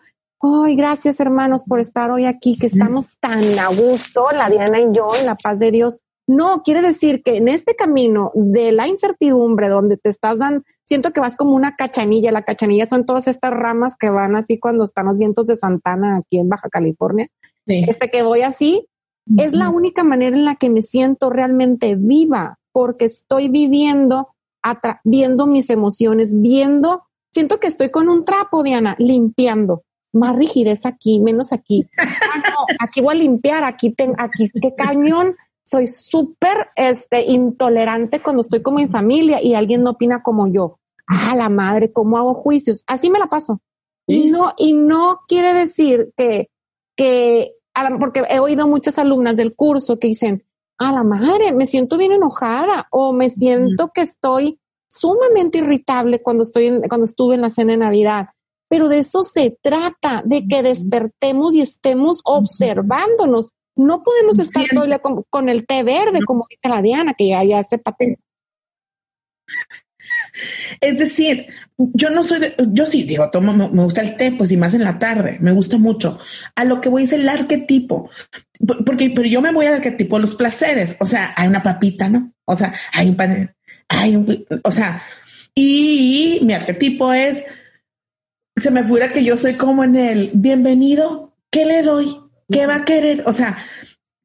[0.45, 4.87] Ay, gracias hermanos por estar hoy aquí, que estamos tan a gusto, la Diana y
[4.91, 5.97] yo, en la paz de Dios.
[6.27, 11.11] No, quiere decir que en este camino de la incertidumbre, donde te estás dando, siento
[11.11, 12.33] que vas como una cachanilla.
[12.33, 16.17] La cachanilla son todas estas ramas que van así cuando están los vientos de Santana
[16.17, 17.29] aquí en Baja California.
[17.65, 18.85] Este que voy así,
[19.37, 24.35] es la única manera en la que me siento realmente viva, porque estoy viviendo,
[25.03, 29.83] viendo mis emociones, viendo, siento que estoy con un trapo, Diana, limpiando
[30.13, 31.87] más rigidez aquí, menos aquí.
[32.35, 35.35] Ah, aquí voy a limpiar, aquí tengo, aquí, qué cañón.
[35.63, 40.79] Soy súper este, intolerante cuando estoy como en familia y alguien no opina como yo.
[41.07, 42.83] Ah, la madre, ¿cómo hago juicios?
[42.87, 43.61] Así me la paso.
[44.07, 46.49] Y no, y no quiere decir que,
[46.97, 47.53] que,
[47.99, 50.43] porque he oído muchas alumnas del curso que dicen,
[50.77, 54.59] a la madre, me siento bien enojada o me siento que estoy
[54.89, 58.27] sumamente irritable cuando estoy cuando estuve en la cena de Navidad
[58.73, 63.49] pero de eso se trata, de que despertemos y estemos observándonos.
[63.75, 64.65] No podemos estar
[65.29, 68.19] con, el té verde, como dice la Diana, que ya, ya se patente.
[70.81, 74.51] Es decir, yo no soy, de, yo sí digo, tomo, me, gusta el té, pues
[74.51, 76.19] y más en la tarde, me gusta mucho.
[76.55, 78.09] A lo que voy es el arquetipo,
[78.85, 82.33] porque, pero yo me voy al arquetipo los placeres, o sea, hay una papita, ¿no?
[82.45, 83.55] O sea, hay un pan,
[83.87, 85.03] hay un, o sea,
[85.55, 87.45] y mi arquetipo es
[88.55, 92.15] se me fuera que yo soy como en el bienvenido, ¿qué le doy?
[92.51, 93.23] ¿Qué va a querer?
[93.25, 93.57] O sea,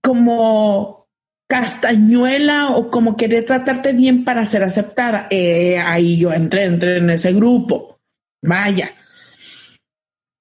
[0.02, 0.97] como
[1.48, 5.26] castañuela o como querer tratarte bien para ser aceptada.
[5.30, 7.98] Eh, ahí yo entré, entré en ese grupo.
[8.42, 8.94] Vaya.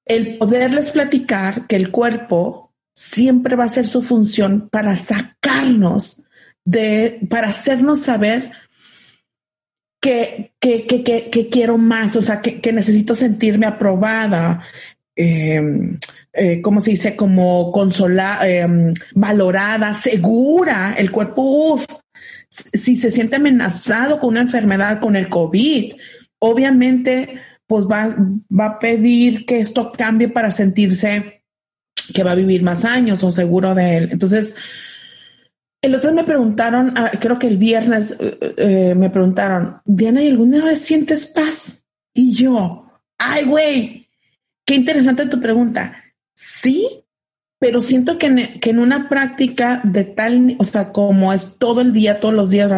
[0.06, 6.24] El poderles platicar que el cuerpo siempre va a ser su función para sacarnos
[6.65, 8.52] de, para hacernos saber
[10.02, 14.63] que, que, que, que, quiero más, o sea, que, necesito sentirme aprobada,
[15.17, 15.97] eh,
[16.34, 17.15] eh, ¿cómo se dice?
[17.15, 20.95] Como consolada, em, valorada, segura.
[20.97, 21.86] El cuerpo, uf,
[22.49, 25.93] si se siente amenazado con una enfermedad, con el COVID,
[26.39, 28.15] obviamente, pues va,
[28.49, 31.43] va a pedir que esto cambie para sentirse
[32.13, 34.10] que va a vivir más años o seguro de él.
[34.12, 34.56] Entonces,
[35.82, 40.30] el otro me preguntaron, ah, creo que el viernes eh, eh, me preguntaron, Diana, ¿y
[40.30, 41.86] alguna vez sientes paz?
[42.13, 42.86] Y yo,
[43.17, 44.07] ay, güey,
[44.67, 46.03] qué interesante tu pregunta.
[46.36, 47.03] Sí,
[47.58, 52.19] pero siento que en, una práctica de tal, o sea, como es todo el día,
[52.19, 52.71] todos los días,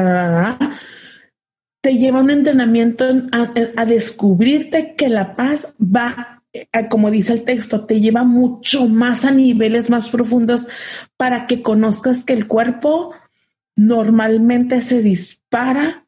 [1.81, 7.43] te lleva un entrenamiento a, a descubrirte que la paz va eh, como dice el
[7.43, 10.67] texto, te lleva mucho más a niveles más profundos
[11.15, 13.13] para que conozcas que el cuerpo
[13.75, 16.07] normalmente se dispara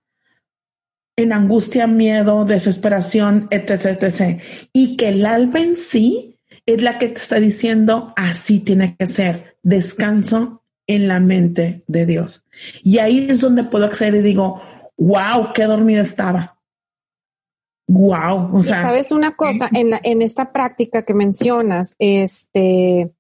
[1.15, 4.41] en angustia, miedo, desesperación, etc, etc.
[4.73, 9.07] Y que el alma en sí es la que te está diciendo así tiene que
[9.07, 9.57] ser.
[9.63, 12.45] Descanso en la mente de Dios.
[12.83, 14.61] Y ahí es donde puedo acceder y digo,
[14.97, 16.59] wow, qué dormida estaba.
[17.87, 18.83] Wow, o sea.
[18.83, 23.11] Sabes una cosa, en, en esta práctica que mencionas, este,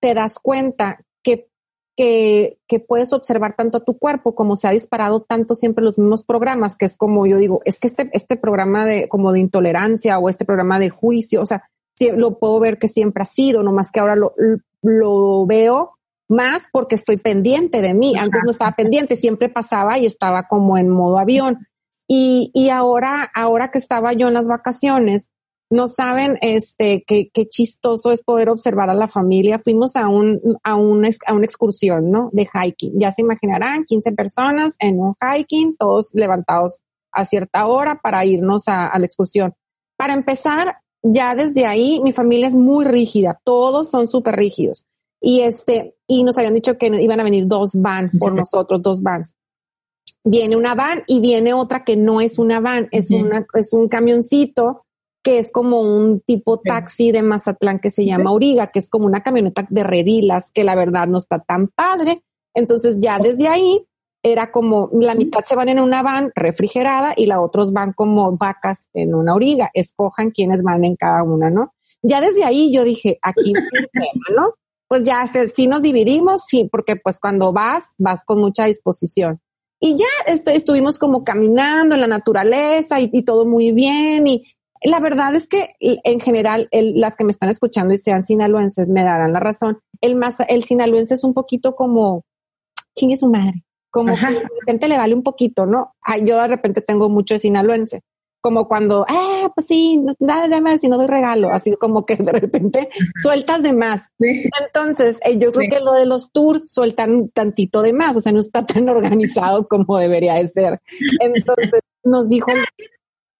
[0.00, 1.05] te das cuenta
[1.96, 5.98] que, que, puedes observar tanto a tu cuerpo como se ha disparado tanto siempre los
[5.98, 9.40] mismos programas, que es como yo digo, es que este, este programa de, como de
[9.40, 13.62] intolerancia o este programa de juicio, o sea, lo puedo ver que siempre ha sido,
[13.62, 14.34] nomás que ahora lo,
[14.82, 15.96] lo veo
[16.28, 18.14] más porque estoy pendiente de mí.
[18.16, 21.66] Antes no estaba pendiente, siempre pasaba y estaba como en modo avión.
[22.08, 25.30] Y, y ahora, ahora que estaba yo en las vacaciones,
[25.70, 29.60] no saben este qué, qué chistoso es poder observar a la familia.
[29.62, 32.30] Fuimos a un, a un, a una excursión, ¿no?
[32.32, 32.92] De hiking.
[32.98, 36.80] Ya se imaginarán, 15 personas en un hiking, todos levantados
[37.12, 39.54] a cierta hora para irnos a, a la excursión.
[39.96, 44.84] Para empezar, ya desde ahí mi familia es muy rígida, todos son súper rígidos.
[45.20, 49.02] Y este, y nos habían dicho que iban a venir dos van por nosotros, dos
[49.02, 49.34] vans
[50.26, 53.88] viene una van y viene otra que no es una van, es, una, es un
[53.88, 54.85] camioncito
[55.26, 59.06] que es como un tipo taxi de Mazatlán que se llama Origa, que es como
[59.06, 62.22] una camioneta de redilas que la verdad no está tan padre.
[62.54, 63.84] Entonces ya desde ahí
[64.22, 68.36] era como la mitad se van en una van refrigerada y la otros van como
[68.36, 69.68] vacas en una origa.
[69.74, 71.74] Escojan quiénes van en cada una, ¿no?
[72.02, 74.54] Ya desde ahí yo dije, aquí tema, ¿no?
[74.86, 79.40] Pues ya si nos dividimos, sí, porque pues cuando vas, vas con mucha disposición.
[79.80, 84.26] Y ya este, estuvimos como caminando en la naturaleza y, todo muy bien.
[84.26, 84.44] Y
[84.86, 89.02] la verdad es que en general, las que me están escuchando y sean sinaloenses me
[89.02, 89.80] darán la razón.
[90.00, 92.24] El más, el sinaloense es un poquito como,
[92.94, 93.64] chingue su madre.
[93.90, 95.94] Como que a la gente le vale un poquito, ¿no?
[96.22, 98.02] yo de repente tengo mucho de sinaloense
[98.46, 102.14] como cuando, ah, pues sí, nada de más y no doy regalo, así como que
[102.14, 104.02] de repente sueltas de más.
[104.20, 108.30] Entonces, eh, yo creo que lo de los tours sueltan tantito de más, o sea,
[108.30, 110.80] no está tan organizado como debería de ser.
[111.20, 112.52] Entonces, nos dijo...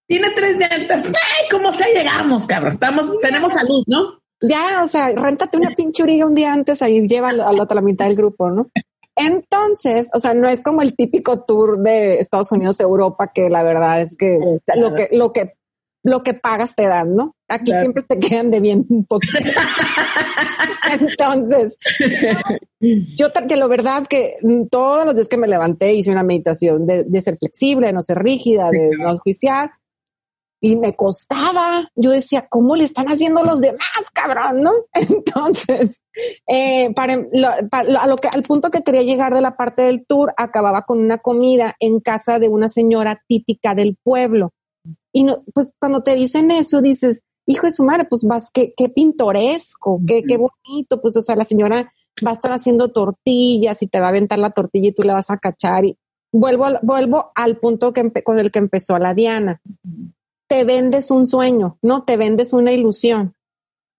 [0.07, 1.05] Tiene tres llantas.
[1.05, 2.73] ¡Ay, cómo se llegamos, cabrón!
[2.73, 4.19] Estamos, tenemos salud, ¿no?
[4.41, 8.05] Ya, o sea, réntate una pinchurilla un día antes, ahí lleva a la otra mitad
[8.05, 8.69] del grupo, ¿no?
[9.15, 13.63] Entonces, o sea, no es como el típico tour de Estados Unidos, Europa, que la
[13.63, 14.39] verdad es que
[14.75, 15.55] lo que, lo que,
[16.03, 17.35] lo que pagas te dan, ¿no?
[17.49, 19.39] Aquí siempre te quedan de bien un poquito.
[21.01, 21.77] Entonces,
[22.79, 24.35] yo que la verdad que
[24.69, 28.03] todos los días que me levanté hice una meditación de, de ser flexible, de no
[28.03, 29.71] ser rígida, de no juiciar
[30.59, 31.89] y me costaba.
[31.95, 33.79] Yo decía, ¿cómo le están haciendo los demás,
[34.13, 34.61] cabrón?
[34.61, 34.71] ¿No?
[34.93, 36.01] Entonces,
[36.47, 40.33] eh, para, a lo que, al punto que quería llegar de la parte del tour,
[40.37, 44.53] acababa con una comida en casa de una señora típica del pueblo.
[45.11, 48.73] Y no, pues cuando te dicen eso, dices, hijo de su madre, pues vas, qué,
[48.75, 51.91] qué pintoresco, qué, qué bonito, pues o sea, la señora
[52.25, 55.13] va a estar haciendo tortillas y te va a aventar la tortilla y tú la
[55.13, 55.97] vas a cachar y
[56.31, 59.61] vuelvo, vuelvo al punto que con el que empezó la Diana
[60.47, 62.03] te vendes un sueño, ¿no?
[62.03, 63.35] Te vendes una ilusión.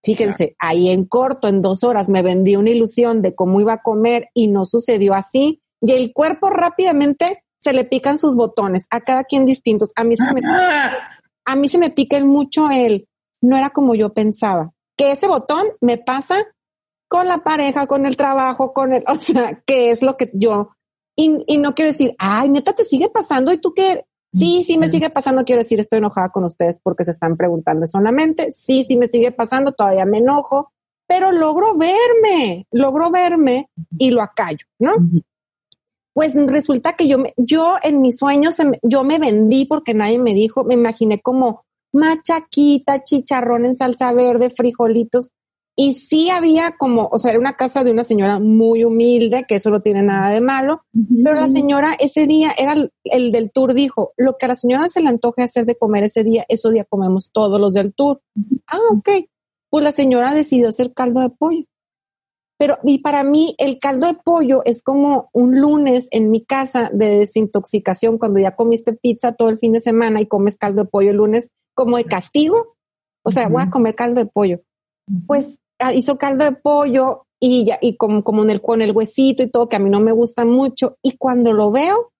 [0.03, 3.83] Fíjense, ahí en corto, en dos horas, me vendí una ilusión de cómo iba a
[3.83, 5.63] comer y no sucedió así.
[5.81, 9.91] Y el cuerpo rápidamente se le pican sus botones, a cada quien distintos.
[9.97, 10.41] A mí se me,
[11.45, 13.09] a mí se me pica mucho el,
[13.41, 14.73] no era como yo pensaba.
[14.97, 16.37] Que ese botón me pasa
[17.09, 20.71] con la pareja, con el trabajo, con el, o sea, que es lo que yo,
[21.17, 24.77] y, y no quiero decir, ay, neta, te sigue pasando y tú qué, Sí, sí
[24.77, 28.53] me sigue pasando, quiero decir, estoy enojada con ustedes porque se están preguntando solamente.
[28.53, 30.73] Sí, sí me sigue pasando, todavía me enojo,
[31.07, 34.93] pero logro verme, logro verme y lo acallo, ¿no?
[36.13, 40.35] Pues resulta que yo, me, yo en mis sueños, yo me vendí porque nadie me
[40.35, 45.31] dijo, me imaginé como machaquita, chicharrón en salsa verde, frijolitos.
[45.81, 49.55] Y sí había como, o sea, era una casa de una señora muy humilde, que
[49.55, 50.83] eso no tiene nada de malo,
[51.23, 52.75] pero la señora ese día, era
[53.05, 56.03] el, del tour, dijo, lo que a la señora se le antoje hacer de comer
[56.03, 58.21] ese día, ese día comemos todos los del tour.
[58.67, 59.09] Ah, ok.
[59.71, 61.65] Pues la señora decidió hacer caldo de pollo.
[62.59, 66.91] Pero, y para mí, el caldo de pollo es como un lunes en mi casa
[66.93, 70.91] de desintoxicación, cuando ya comiste pizza todo el fin de semana y comes caldo de
[70.91, 72.75] pollo el lunes, como de castigo.
[73.23, 74.61] O sea, voy a comer caldo de pollo.
[75.29, 75.61] Pues
[75.95, 79.51] hizo caldo de pollo y ya, y como, como en el, con el huesito y
[79.51, 80.97] todo, que a mí no me gusta mucho.
[81.03, 82.13] Y cuando lo veo,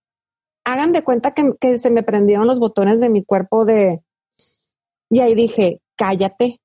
[0.65, 4.01] hagan de cuenta que, que se me prendieron los botones de mi cuerpo de,
[5.11, 6.61] y ahí dije, cállate,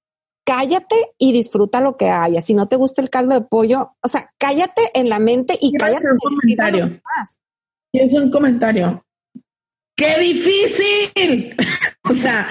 [0.45, 2.41] cállate y disfruta lo que haya.
[2.41, 5.73] Si no te gusta el caldo de pollo, o sea, cállate en la mente y
[5.73, 6.11] cállate.
[6.11, 7.01] Un comentario.
[7.93, 9.03] Es un comentario.
[9.95, 11.55] ¡Qué difícil!
[12.09, 12.49] o sea,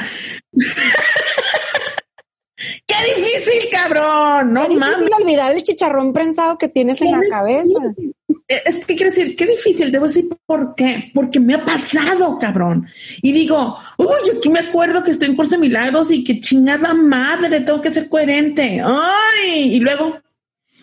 [2.93, 4.53] ¡Qué difícil, cabrón!
[4.53, 5.11] No mames.
[5.19, 7.81] olvidar el chicharrón prensado que tienes en la cabeza.
[8.49, 12.87] Es que quiero decir, qué difícil, debo decir por qué, porque me ha pasado, cabrón.
[13.23, 16.93] Y digo, uy, aquí me acuerdo que estoy en curso de milagros y que chingada
[16.93, 18.83] madre, tengo que ser coherente.
[18.85, 20.19] Ay, y luego.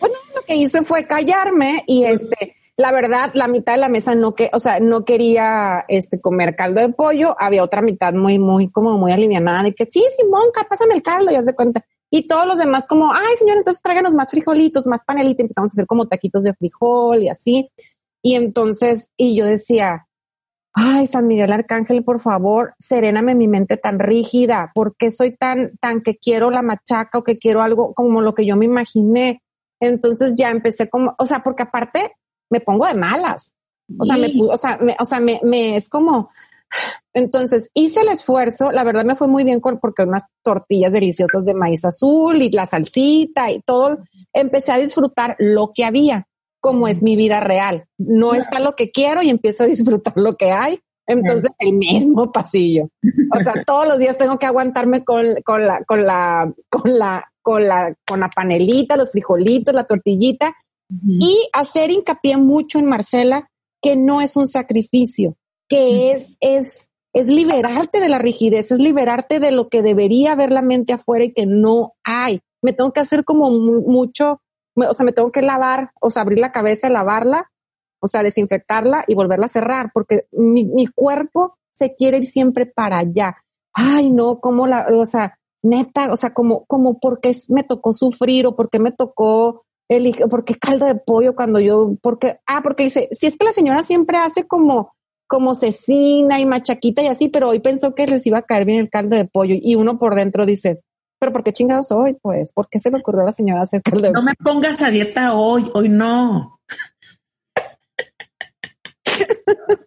[0.00, 4.14] Bueno, lo que hice fue callarme y ese la verdad, la mitad de la mesa
[4.14, 8.38] no que, o sea, no quería este comer caldo de pollo, había otra mitad muy,
[8.38, 11.84] muy, como muy alivianada de que sí, Simón, pásame el caldo, ya se cuenta.
[12.10, 15.74] Y todos los demás como, ay, señor, entonces tráiganos más frijolitos, más panelita, empezamos a
[15.74, 17.66] hacer como taquitos de frijol y así.
[18.22, 20.06] Y entonces, y yo decía,
[20.72, 25.76] ay, San Miguel Arcángel, por favor, seréname mi mente tan rígida, ¿por qué soy tan,
[25.78, 29.42] tan que quiero la machaca o que quiero algo como lo que yo me imaginé?
[29.80, 32.16] Entonces ya empecé como, o sea, porque aparte
[32.50, 33.52] me pongo de malas.
[33.98, 36.30] O sea, me, o sea, me, o sea, me, me, es como,
[37.12, 41.44] entonces hice el esfuerzo, la verdad me fue muy bien con, porque unas tortillas deliciosas
[41.44, 43.98] de maíz azul y la salsita y todo,
[44.32, 46.26] empecé a disfrutar lo que había,
[46.60, 47.86] como es mi vida real.
[47.98, 50.80] No está lo que quiero y empiezo a disfrutar lo que hay.
[51.06, 52.88] Entonces, el mismo pasillo.
[53.36, 57.32] O sea, todos los días tengo que aguantarme con, con la, con la, con la,
[57.42, 60.54] con la, con la panelita, los frijolitos, la tortillita,
[61.04, 63.48] y hacer hincapié mucho en Marcela
[63.80, 65.36] que no es un sacrificio,
[65.70, 70.50] que es, es, es liberarte de la rigidez, es liberarte de lo que debería ver
[70.50, 72.40] la mente afuera y que no hay.
[72.60, 74.42] Me tengo que hacer como mucho,
[74.74, 77.50] o sea, me tengo que lavar, o sea, abrir la cabeza, lavarla,
[78.02, 82.66] o sea, desinfectarla y volverla a cerrar, porque mi, mi cuerpo se quiere ir siempre
[82.66, 83.36] para allá.
[83.72, 88.46] Ay, no, como la, o sea, neta, o sea, como, como porque me tocó sufrir
[88.46, 92.84] o porque me tocó elige, ¿por qué caldo de pollo cuando yo, porque, ah, porque
[92.84, 94.92] dice, si es que la señora siempre hace como,
[95.30, 98.80] como cecina y machaquita y así, pero hoy pensó que les iba a caer bien
[98.80, 100.82] el caldo de pollo y uno por dentro dice,
[101.20, 102.16] pero ¿por qué chingados hoy?
[102.20, 104.20] Pues, ¿por qué se le ocurrió a la señora hacer caldo de pollo?
[104.20, 106.58] No me pongas a dieta hoy, hoy no.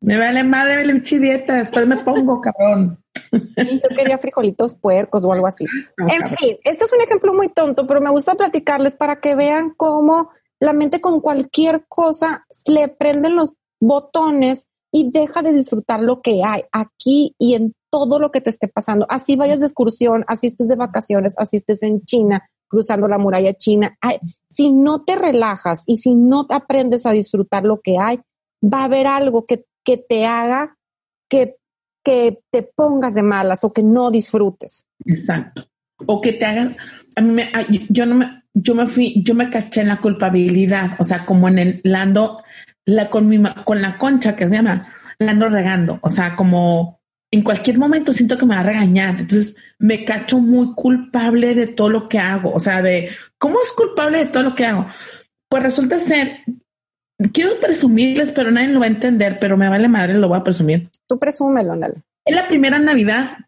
[0.00, 2.98] me vale madre la dieta, después me pongo, cabrón.
[3.30, 5.64] Yo quería frijolitos puercos o algo así.
[5.96, 9.74] En fin, este es un ejemplo muy tonto, pero me gusta platicarles para que vean
[9.76, 16.20] cómo la mente con cualquier cosa le prenden los botones y deja de disfrutar lo
[16.20, 19.06] que hay aquí y en todo lo que te esté pasando.
[19.08, 23.54] Así vayas de excursión, así estés de vacaciones, así estés en China, cruzando la muralla
[23.54, 23.96] china.
[24.48, 28.20] si no te relajas y si no aprendes a disfrutar lo que hay,
[28.62, 30.76] va a haber algo que, que te haga
[31.28, 31.56] que
[32.02, 34.84] que te pongas de malas o que no disfrutes.
[35.04, 35.68] Exacto.
[36.06, 36.76] O que te hagas,
[37.16, 37.48] a mí me,
[37.88, 41.48] yo no me, yo me fui, yo me caché en la culpabilidad, o sea, como
[41.48, 42.42] en el lando,
[42.86, 44.86] la con mi, con la concha que es mi mamá,
[45.18, 49.20] la ando regando, o sea, como en cualquier momento siento que me va a regañar,
[49.20, 53.70] entonces me cacho muy culpable de todo lo que hago, o sea, de cómo es
[53.70, 54.86] culpable de todo lo que hago.
[55.48, 56.40] Pues resulta ser
[57.32, 60.44] quiero presumirles, pero nadie lo va a entender, pero me vale madre, lo voy a
[60.44, 60.88] presumir.
[61.06, 61.94] Tú presúmelo, Nala.
[62.24, 63.38] Es la primera Navidad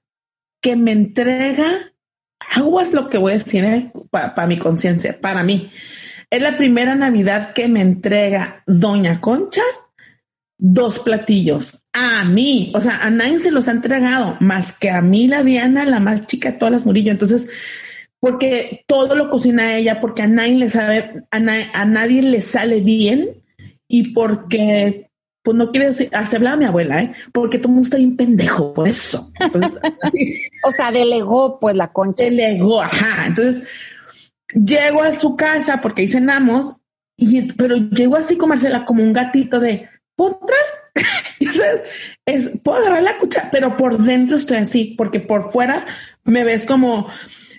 [0.60, 1.92] que me entrega,
[2.54, 5.70] aguas lo que voy a decir eh, para mi conciencia, para mí.
[6.34, 9.62] Es la primera Navidad que me entrega Doña Concha
[10.58, 11.84] dos platillos.
[11.92, 15.44] A mí, o sea, a nadie se los ha entregado, más que a mí, la
[15.44, 17.12] Diana, la más chica de todas las Murillo.
[17.12, 17.50] Entonces,
[18.18, 21.36] porque todo lo cocina ella, porque a nadie le sabe, a,
[21.72, 23.40] a nadie le sale bien
[23.86, 25.10] y porque,
[25.40, 27.12] pues no quiere decir, se hablaba mi abuela, ¿eh?
[27.32, 29.30] Porque todo el mundo está bien pendejo por eso.
[30.64, 32.24] o sea, delegó pues la concha.
[32.24, 33.28] Delegó, ajá.
[33.28, 33.68] Entonces,
[34.54, 36.76] llego a su casa porque ahí cenamos,
[37.16, 40.40] y, pero llegó así con Marcela como un gatito de, ¿puedo
[41.52, 41.82] sabes,
[42.26, 45.86] es, puedo agarrar la cuchara, pero por dentro estoy así, porque por fuera
[46.24, 47.08] me ves como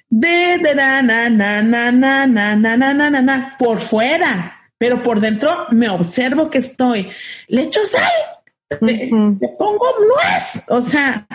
[0.10, 5.04] de, de, na, na, na, na, na, na, na, na, na, na, por fuera, pero
[5.04, 7.10] por dentro me observo que estoy,
[7.48, 9.10] le echo sal, le,
[9.58, 11.28] pongo nuez, o sea,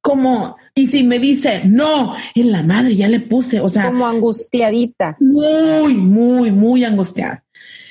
[0.00, 3.86] como, y si me dice, no, en la madre ya le puse, o sea.
[3.86, 5.16] Como angustiadita.
[5.18, 7.44] Muy, muy, muy angustiada.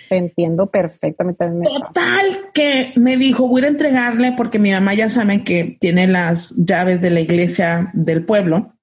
[0.10, 1.68] Te entiendo perfectamente.
[1.68, 6.56] Total, que me dijo, voy a entregarle, porque mi mamá ya sabe que tiene las
[6.56, 8.74] llaves de la iglesia del pueblo.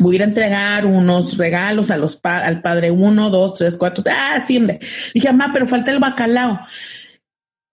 [0.00, 4.04] Voy a ir a entregar unos regalos a los al padre uno, dos, tres, cuatro.
[4.10, 4.78] Ah, siempre.
[5.14, 6.60] Dije, mamá, pero falta el bacalao.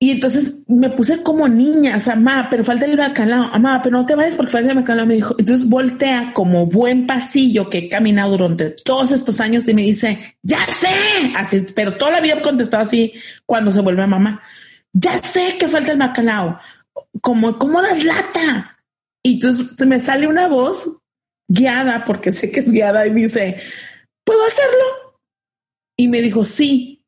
[0.01, 3.97] Y entonces me puse como niña, o sea, mamá, pero falta el bacalao, mamá, pero
[3.97, 5.35] no te vayas porque falta el bacalao, me dijo.
[5.37, 10.37] Entonces voltea como buen pasillo que he caminado durante todos estos años y me dice,
[10.41, 10.87] ya sé,
[11.35, 13.13] así, pero toda la vida he contestado así
[13.45, 14.41] cuando se vuelve a mamá,
[14.93, 16.59] ya sé que falta el bacalao,
[17.21, 18.79] como, ¿cómo das lata?
[19.21, 20.97] Y entonces me sale una voz
[21.49, 23.57] guiada, porque sé que es guiada, y dice,
[24.23, 25.17] ¿puedo hacerlo?
[25.97, 26.98] Y me dijo, sí,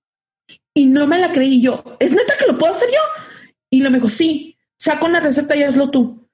[0.74, 1.84] y no me la creí yo.
[2.00, 3.22] ¿Es neta que lo puedo hacer yo?
[3.70, 6.30] Y lo me dijo, sí, saco una receta y hazlo tú.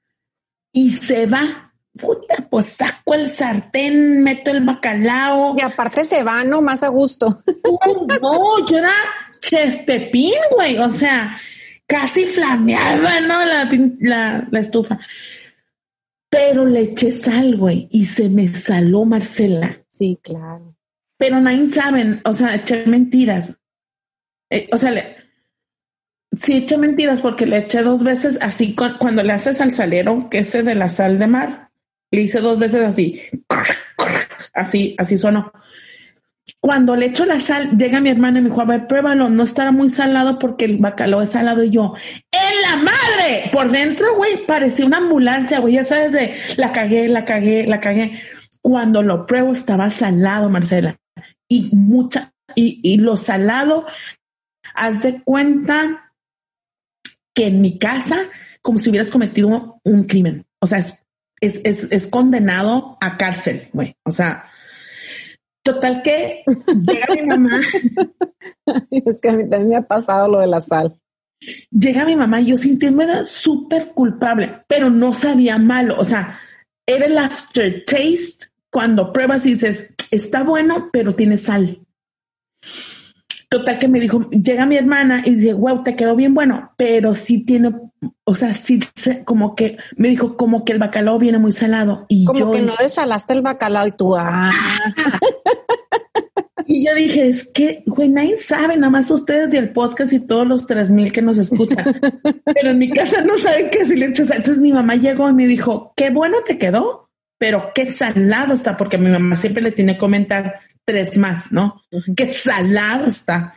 [0.72, 1.72] Y se va.
[1.96, 5.56] Puta, pues saco el sartén, meto el bacalao.
[5.58, 6.62] Y aparte se va, ¿no?
[6.62, 7.42] Más a gusto.
[8.22, 8.92] No, yo era
[9.40, 10.78] chef pepín, güey.
[10.78, 11.40] O sea,
[11.86, 13.44] casi flameaba, ¿no?
[13.44, 13.68] La,
[14.00, 15.00] la, la estufa.
[16.30, 19.82] Pero le eché sal, güey, y se me saló Marcela.
[19.90, 20.76] Sí, claro.
[21.16, 23.58] Pero nadie sabe, o sea, eché mentiras.
[24.50, 25.16] Eh, o sea, le,
[26.32, 30.38] sí eché mentiras porque le eché dos veces así cuando le haces al salero, que
[30.38, 31.70] ese de la sal de mar,
[32.10, 33.20] le hice dos veces así,
[34.54, 35.52] así, así sonó.
[36.60, 39.44] Cuando le echo la sal, llega mi hermana y me dijo, a ver, pruébalo, no
[39.44, 41.94] estará muy salado porque el bacalao es salado y yo,
[42.32, 43.50] ¡en la madre!
[43.52, 47.80] Por dentro, güey, parecía una ambulancia, güey, ya sabes de, la cagué, la cagué, la
[47.80, 48.20] cagué.
[48.60, 50.96] Cuando lo pruebo estaba salado, Marcela,
[51.48, 53.86] y mucha, y, y lo salado
[54.78, 56.12] haz de cuenta
[57.34, 58.18] que en mi casa,
[58.62, 60.46] como si hubieras cometido un crimen.
[60.60, 61.04] O sea, es,
[61.40, 63.94] es, es, condenado a cárcel, güey.
[64.04, 64.44] O sea,
[65.62, 66.42] total que
[66.86, 67.60] llega mi mamá.
[68.90, 70.98] es que a mí también me ha pasado lo de la sal.
[71.70, 75.96] Llega mi mamá y yo sintiéndome súper culpable, pero no sabía malo.
[75.98, 76.40] O sea,
[76.86, 81.80] era el aftertaste cuando pruebas y dices, está bueno, pero tiene sal.
[83.50, 87.14] Total que me dijo, llega mi hermana y dice, wow, te quedó bien bueno, pero
[87.14, 87.74] sí tiene,
[88.24, 88.78] o sea, sí,
[89.24, 92.04] como que, me dijo, como que el bacalao viene muy salado.
[92.08, 94.52] Y como que no desalaste el bacalao y tú, ah.
[96.66, 100.46] y yo dije, es que, güey, nadie sabe, nada más ustedes del podcast y todos
[100.46, 101.98] los tres mil que nos escuchan.
[102.44, 104.06] pero en mi casa no saben qué si le.
[104.06, 108.76] Entonces mi mamá llegó y me dijo, qué bueno te quedó, pero qué salado está,
[108.76, 111.82] porque mi mamá siempre le tiene que comentar tres más, ¿no?
[112.16, 113.54] Qué salado está.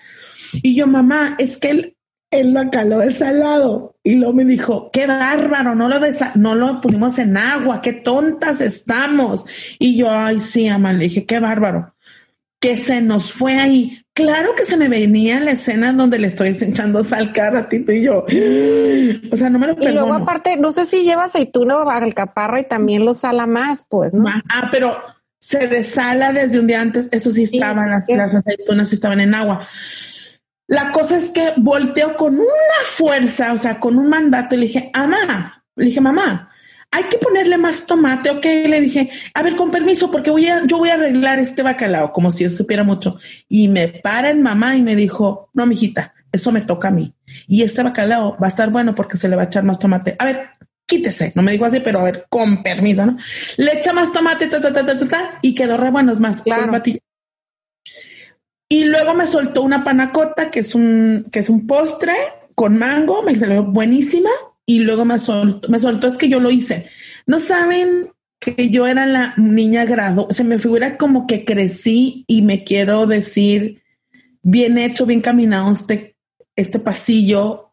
[0.61, 1.97] Y yo, mamá, es que él,
[2.29, 3.95] él bacalao es salado.
[4.03, 5.97] Y luego me dijo, qué bárbaro, no lo,
[6.35, 9.45] no lo pusimos en agua, qué tontas estamos.
[9.79, 11.95] Y yo, ay, sí, mamá, le dije, qué bárbaro.
[12.59, 14.03] Que se nos fue ahí.
[14.13, 18.03] Claro que se me venía la escena donde le estoy echando sal cada ratito y
[18.03, 18.25] yo,
[19.31, 19.89] o sea, no me lo perdono.
[19.89, 23.85] Y luego aparte, no sé si lleva aceituna o alcaparra y también lo sala más,
[23.89, 24.25] pues, ¿no?
[24.27, 24.97] Ah, pero
[25.41, 29.67] se desala desde un día antes, eso sí estaban, las, aceitunas estaban en agua.
[30.67, 34.67] La cosa es que volteó con una fuerza, o sea, con un mandato, y le
[34.67, 36.51] dije, mamá, le dije, mamá,
[36.91, 40.63] hay que ponerle más tomate, ok, le dije, a ver, con permiso, porque voy a,
[40.67, 43.17] yo voy a arreglar este bacalao, como si yo supiera mucho.
[43.49, 47.15] Y me para el mamá y me dijo, no, mijita, eso me toca a mí.
[47.47, 50.15] Y este bacalao va a estar bueno porque se le va a echar más tomate.
[50.19, 50.49] A ver,
[50.91, 53.17] quítese, no me dijo así, pero a ver, con permiso, ¿no?
[53.55, 56.41] Le echa más tomate, ta, ta, ta, ta, ta, y quedó re bueno, es más,
[56.41, 56.73] claro.
[58.67, 62.13] Y luego me soltó una panacota, que es un, que es un postre
[62.55, 64.29] con mango, me salió buenísima,
[64.65, 66.89] y luego me soltó, me soltó, es que yo lo hice.
[67.25, 72.41] No saben que yo era la niña grado, se me figura como que crecí y
[72.41, 73.81] me quiero decir
[74.41, 76.17] bien hecho, bien caminado este,
[76.57, 77.71] este pasillo,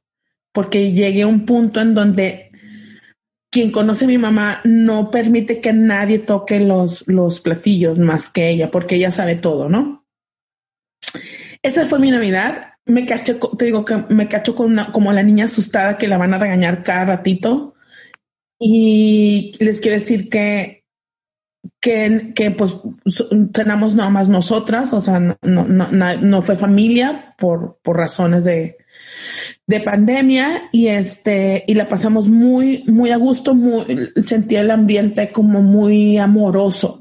[0.52, 2.47] porque llegué a un punto en donde
[3.50, 8.48] quien conoce a mi mamá no permite que nadie toque los, los platillos más que
[8.50, 10.06] ella, porque ella sabe todo, ¿no?
[11.62, 12.74] Esa fue mi Navidad.
[12.84, 16.34] Me cacho, te digo que me cacho con como la niña asustada que la van
[16.34, 17.74] a regañar cada ratito.
[18.58, 20.84] Y les quiero decir que,
[21.80, 22.74] que, que pues
[23.54, 28.44] cenamos nada más nosotras, o sea, no, no, no, no fue familia por, por razones
[28.44, 28.78] de,
[29.66, 35.30] de pandemia y este y la pasamos muy muy a gusto, muy sentía el ambiente
[35.30, 37.00] como muy amoroso.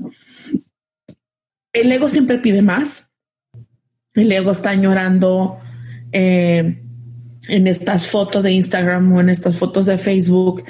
[1.74, 3.10] El ego siempre pide más.
[4.14, 5.58] El ego está llorando
[6.12, 6.82] eh,
[7.48, 10.64] en estas fotos de Instagram o en estas fotos de Facebook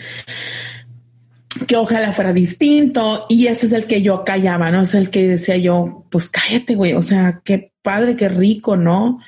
[1.66, 4.84] que ojalá fuera distinto y ese es el que yo callaba, ¿no?
[4.84, 9.20] Es el que decía yo, pues cállate, güey, o sea, qué padre, qué rico, ¿no?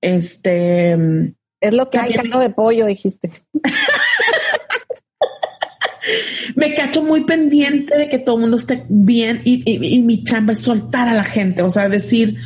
[0.00, 1.34] Este...
[1.64, 3.30] Es lo que hay caldo de pollo, dijiste.
[6.56, 10.60] me cacho muy pendiente de que todo el mundo esté bien y, mi chamba es
[10.60, 12.36] soltar a la gente, o sea, decir,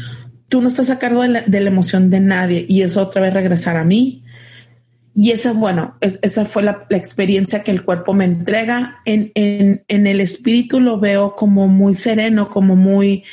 [0.48, 3.22] tú no estás a cargo de la, de la emoción de nadie y eso otra
[3.22, 4.24] vez regresar a mí
[5.20, 9.00] y esa, bueno, esa fue la, experiencia que el cuerpo me entrega.
[9.04, 9.32] En,
[9.88, 13.24] el espíritu lo veo como muy sereno, como muy,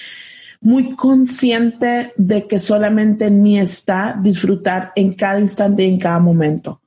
[0.61, 6.19] muy consciente de que solamente en mí está disfrutar en cada instante y en cada
[6.19, 6.81] momento.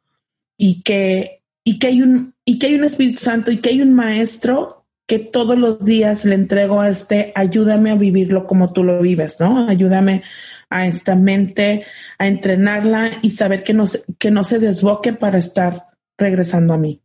[0.56, 3.82] Y que, y que hay un, y que hay un Espíritu Santo y que hay
[3.82, 8.84] un maestro que todos los días le entrego a este, ayúdame a vivirlo como tú
[8.84, 9.66] lo vives, ¿no?
[9.66, 10.22] Ayúdame
[10.70, 11.84] a esta mente,
[12.18, 13.86] a entrenarla y saber que no,
[14.18, 15.86] que no se desboque para estar
[16.18, 17.00] regresando a mí.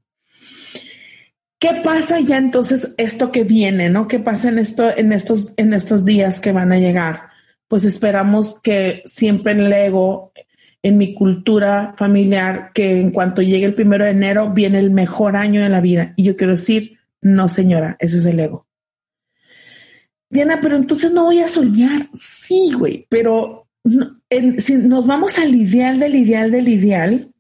[1.64, 4.10] ¿Qué pasa ya entonces esto que viene, no?
[4.10, 7.30] ¿Qué pasa en esto, en estos, en estos días que van a llegar?
[7.70, 10.34] Pues esperamos que siempre en el ego,
[10.82, 15.38] en mi cultura familiar, que en cuanto llegue el primero de enero viene el mejor
[15.38, 16.14] año de la vida.
[16.18, 18.68] Y yo quiero decir, no señora, ese es el ego.
[20.30, 22.10] Diana, pero entonces no voy a soñar.
[22.14, 23.70] Sí, güey, pero
[24.58, 27.32] si nos vamos al ideal del ideal del ideal,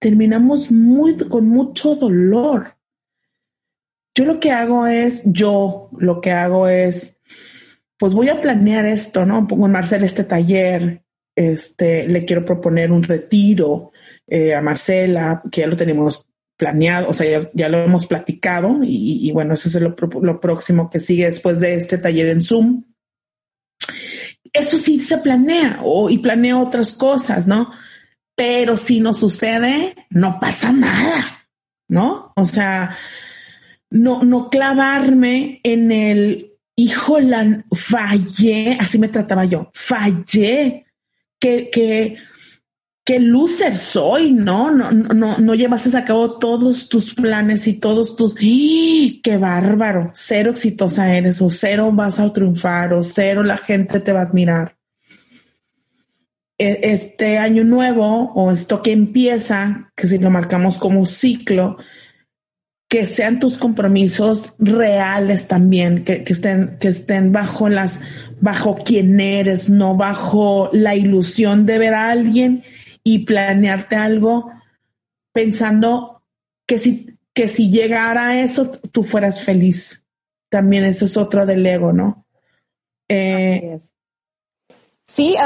[0.00, 2.77] terminamos muy, con mucho dolor.
[4.18, 7.20] Yo lo que hago es, yo lo que hago es,
[7.96, 9.46] pues voy a planear esto, ¿no?
[9.46, 11.04] Pongo en Marcel este taller,
[11.36, 13.92] este, le quiero proponer un retiro
[14.26, 19.30] eh, a Marcela, que ya lo tenemos planeado, o sea, ya, lo hemos platicado y,
[19.30, 22.82] bueno, eso es lo, lo, próximo que sigue después de este taller en Zoom.
[24.52, 27.70] Eso sí se planea o, y planea otras cosas, ¿no?
[28.34, 31.46] Pero si no sucede, no pasa nada,
[31.86, 32.32] ¿no?
[32.34, 32.98] O sea,
[33.90, 40.86] no, no clavarme en el, hijo, la fallé, así me trataba yo, fallé,
[41.40, 42.16] que, que
[43.04, 44.70] qué loser soy, ¿no?
[44.70, 49.18] No, no, no a cabo todos tus planes y todos tus, ¡Ah!
[49.22, 54.12] qué bárbaro, cero exitosa eres o cero vas a triunfar o cero la gente te
[54.12, 54.76] va a admirar.
[56.58, 61.78] E, este año nuevo o esto que empieza, que si lo marcamos como ciclo,
[62.88, 68.00] que sean tus compromisos reales también, que, que, estén, que estén bajo las,
[68.40, 72.64] bajo quién eres, no bajo la ilusión de ver a alguien
[73.04, 74.50] y planearte algo
[75.32, 76.22] pensando
[76.66, 80.06] que si, que si llegara a eso, tú fueras feliz.
[80.50, 82.26] También eso es otro del ego, ¿no?
[83.08, 83.76] Eh,
[85.08, 85.36] sí,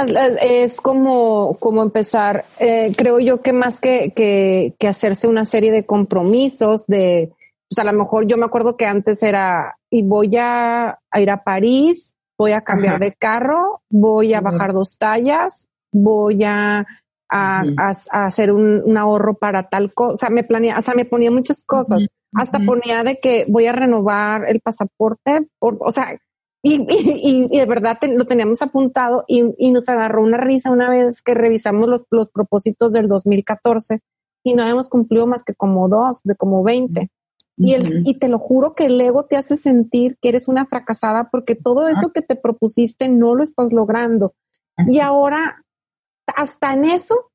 [0.43, 5.87] es como, como empezar, eh, creo yo que más que, que, hacerse una serie de
[5.87, 7.33] compromisos, de,
[7.71, 11.43] pues a lo mejor yo me acuerdo que antes era, y voy a, ir a
[11.43, 16.87] París, voy a cambiar de carro, voy a bajar dos tallas, voy a
[17.33, 17.93] a,
[18.27, 20.13] hacer un, ahorro para tal cosa.
[20.13, 22.07] O sea, me planea, o sea, me ponía muchas cosas.
[22.35, 26.19] Hasta ponía de que voy a renovar el pasaporte, por, o sea,
[26.63, 31.21] y, y, de verdad lo teníamos apuntado y, y, nos agarró una risa una vez
[31.23, 34.01] que revisamos los, los propósitos del 2014
[34.45, 37.11] y no habíamos cumplido más que como dos, de como 20.
[37.59, 40.67] Y, el, y te lo juro que el ego te hace sentir que eres una
[40.67, 44.35] fracasada porque todo eso que te propusiste no lo estás logrando.
[44.89, 45.65] Y ahora
[46.35, 47.31] hasta en eso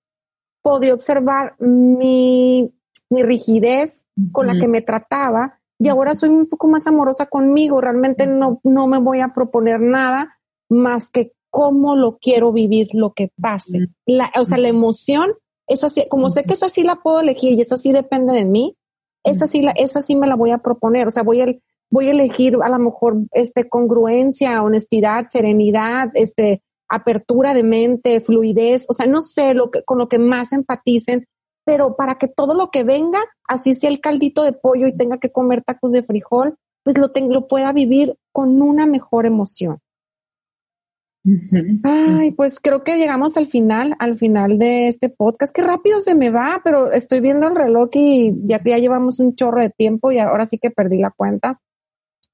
[0.61, 2.73] podía observar mi,
[3.09, 7.82] rigidez con la que me trataba y ahora soy un poco más amorosa conmigo.
[7.82, 10.38] Realmente no, no me voy a proponer nada
[10.69, 13.88] más que cómo lo quiero vivir, lo que pase.
[14.05, 15.32] La, o sea, la emoción,
[15.67, 18.45] esa sí, como sé que esa sí la puedo elegir y esa sí depende de
[18.45, 18.75] mí,
[19.23, 21.07] esa sí, la, esa sí me la voy a proponer.
[21.07, 21.45] O sea, voy a,
[21.89, 28.86] voy a elegir a lo mejor este, congruencia, honestidad, serenidad, este, apertura de mente, fluidez,
[28.89, 31.28] o sea, no sé lo que, con lo que más empaticen,
[31.68, 35.18] pero para que todo lo que venga, así sea el caldito de pollo y tenga
[35.18, 39.80] que comer tacos de frijol, pues lo, lo pueda vivir con una mejor emoción.
[41.84, 45.53] Ay, pues creo que llegamos al final, al final de este podcast.
[45.53, 49.36] Qué rápido se me va, pero estoy viendo el reloj y ya, ya llevamos un
[49.36, 51.59] chorro de tiempo y ahora sí que perdí la cuenta.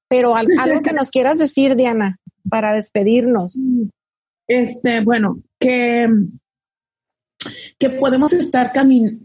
[0.08, 3.58] Pero algo que nos quieras decir, Diana, para despedirnos.
[4.46, 6.06] Este, bueno, que
[7.78, 8.72] que podemos estar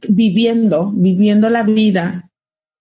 [0.08, 2.30] viviendo, viviendo la vida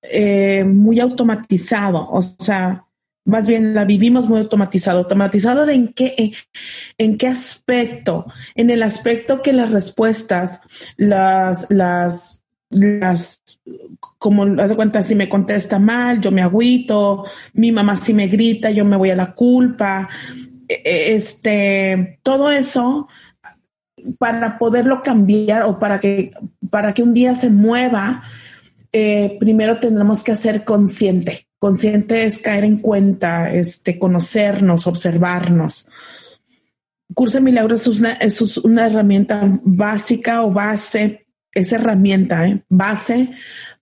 [0.03, 2.85] eh, muy automatizado, o sea,
[3.29, 5.01] más bien la vivimos muy automatizado.
[5.01, 6.33] ¿Automatizado de en qué,
[6.97, 8.25] en, qué aspecto?
[8.55, 10.63] En el aspecto que las respuestas,
[10.97, 13.43] las, las, las,
[14.17, 18.71] como haz cuenta, si me contesta mal, yo me agüito, mi mamá si me grita,
[18.71, 20.09] yo me voy a la culpa,
[20.67, 23.09] e, e, este, todo eso
[24.19, 26.33] para poderlo cambiar o para que,
[26.71, 28.23] para que un día se mueva,
[28.93, 31.47] eh, primero tendremos que ser consciente.
[31.59, 35.89] Consciente es caer en cuenta, este, conocernos, observarnos.
[37.15, 42.63] Curso de Milagros es una, es una herramienta básica o base, es herramienta, ¿eh?
[42.69, 43.33] base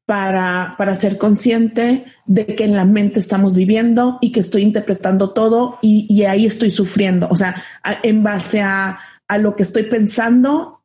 [0.07, 5.33] para, para ser consciente de que en la mente estamos viviendo y que estoy interpretando
[5.33, 7.29] todo y, y ahí estoy sufriendo.
[7.29, 7.63] O sea,
[8.03, 10.85] en base a, a lo que estoy pensando,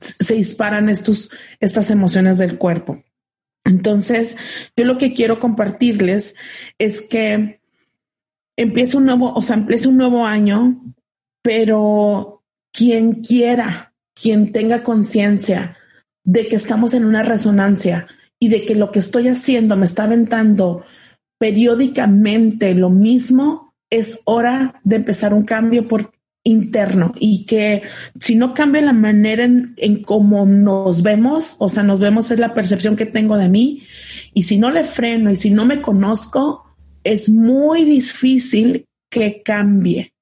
[0.00, 1.30] se disparan estos,
[1.60, 3.02] estas emociones del cuerpo.
[3.64, 4.38] Entonces,
[4.76, 6.34] yo lo que quiero compartirles
[6.78, 7.60] es que
[8.56, 10.82] empieza un nuevo, o sea, empieza un nuevo año,
[11.42, 15.76] pero quien quiera, quien tenga conciencia
[16.24, 18.06] de que estamos en una resonancia
[18.38, 20.84] y de que lo que estoy haciendo me está aventando
[21.38, 26.12] periódicamente lo mismo, es hora de empezar un cambio por,
[26.44, 27.82] interno y que
[28.18, 32.54] si no cambia la manera en, cómo nos vemos, o sea, nos vemos es la
[32.54, 33.82] percepción que tengo de mí
[34.34, 36.64] y si no le freno y si no me conozco,
[37.04, 40.14] es muy difícil que cambie.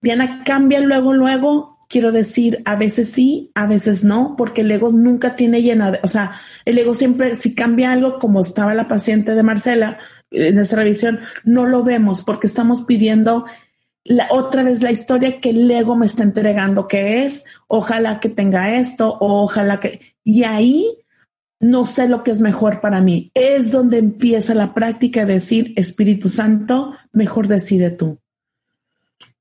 [0.00, 4.90] Diana cambia luego, luego, quiero decir, a veces sí, a veces no, porque el ego
[4.90, 9.34] nunca tiene llena o sea, el ego siempre, si cambia algo, como estaba la paciente
[9.34, 9.98] de Marcela
[10.30, 13.44] en nuestra visión, no lo vemos porque estamos pidiendo
[14.08, 18.30] la, otra vez la historia que el ego me está entregando, que es, ojalá que
[18.30, 20.00] tenga esto, o ojalá que...
[20.24, 20.98] Y ahí
[21.60, 23.30] no sé lo que es mejor para mí.
[23.34, 28.18] Es donde empieza la práctica de decir, Espíritu Santo, mejor decide tú.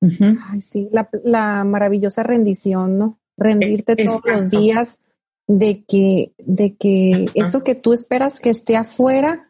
[0.01, 3.19] Ay, sí, la, la, maravillosa rendición, ¿no?
[3.37, 4.99] Rendirte todos los días
[5.47, 9.46] de que, de que eso que tú esperas que esté afuera,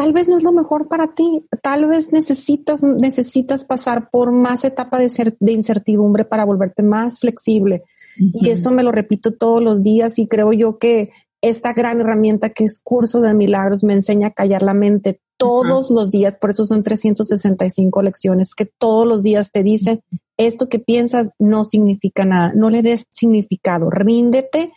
[0.00, 4.64] tal vez no es lo mejor para ti, tal vez necesitas, necesitas pasar por más
[4.64, 7.82] etapa de, ser, de incertidumbre para volverte más flexible.
[8.16, 11.10] Y eso me lo repito todos los días y creo yo que
[11.42, 15.90] esta gran herramienta que es curso de milagros me enseña a callar la mente todos
[15.90, 20.00] los días, por eso son 365 lecciones que todos los días te dicen,
[20.38, 24.72] esto que piensas no significa nada, no le des significado, ríndete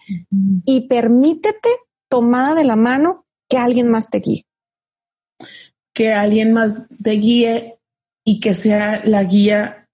[0.66, 1.70] y permítete
[2.10, 4.46] tomada de la mano que alguien más te guíe
[5.94, 7.76] que alguien más te guíe
[8.26, 9.88] y que sea la guía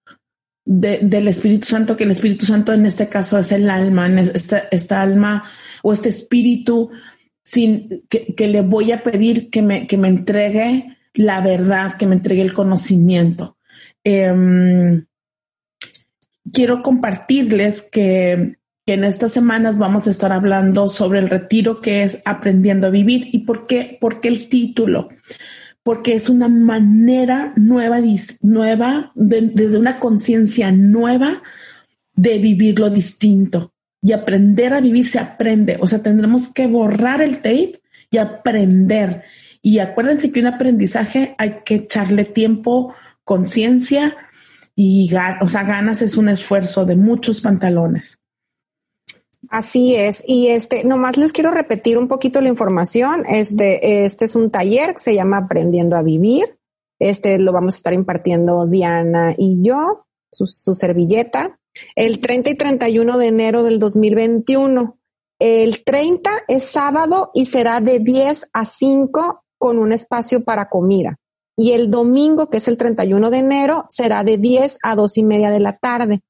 [0.66, 5.02] del Espíritu Santo, que el Espíritu Santo en este caso es el alma, esta, esta
[5.02, 5.50] alma
[5.82, 6.92] o este espíritu
[7.44, 12.16] sin que, le voy a pedir que me, que me entregue la verdad, que me
[12.16, 13.58] entregue el conocimiento.
[14.04, 15.06] Em,
[16.54, 22.04] quiero compartirles que, que, en estas semanas vamos a estar hablando sobre el retiro que
[22.04, 25.10] es aprendiendo a vivir y por qué, por qué el título
[25.90, 28.00] porque es una manera nueva,
[28.44, 31.42] nueva desde una conciencia nueva
[32.14, 35.80] de vivir lo distinto y aprender a vivir se aprende.
[35.82, 37.82] O sea, tendremos que borrar el tape
[38.12, 39.24] y aprender.
[39.64, 44.16] Y acuérdense que un aprendizaje hay que echarle tiempo, conciencia
[44.76, 45.10] y,
[45.42, 48.19] o sea, ganas es un esfuerzo de muchos pantalones.
[49.50, 50.24] Así es.
[50.28, 53.26] Y este, nomás les quiero repetir un poquito la información.
[53.28, 56.60] Este, este es un taller que se llama Aprendiendo a Vivir.
[57.00, 61.58] Este lo vamos a estar impartiendo Diana y yo, su, su servilleta,
[61.96, 64.98] el 30 y 31 de enero del 2021.
[65.40, 71.18] El 30 es sábado y será de 10 a 5 con un espacio para comida.
[71.56, 75.24] Y el domingo, que es el 31 de enero, será de 10 a 2 y
[75.24, 76.22] media de la tarde.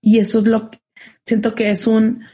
[0.00, 0.78] Y eso es lo que
[1.24, 2.24] siento que es un,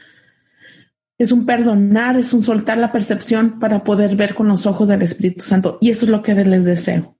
[1.21, 5.03] es un perdonar, es un soltar la percepción para poder ver con los ojos del
[5.03, 5.77] Espíritu Santo.
[5.79, 7.15] Y eso es lo que les deseo.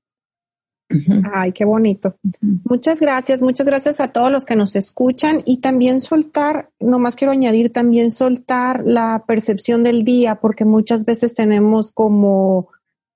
[1.33, 2.15] Ay, qué bonito.
[2.41, 7.31] Muchas gracias, muchas gracias a todos los que nos escuchan y también soltar, nomás quiero
[7.31, 12.69] añadir también soltar la percepción del día, porque muchas veces tenemos como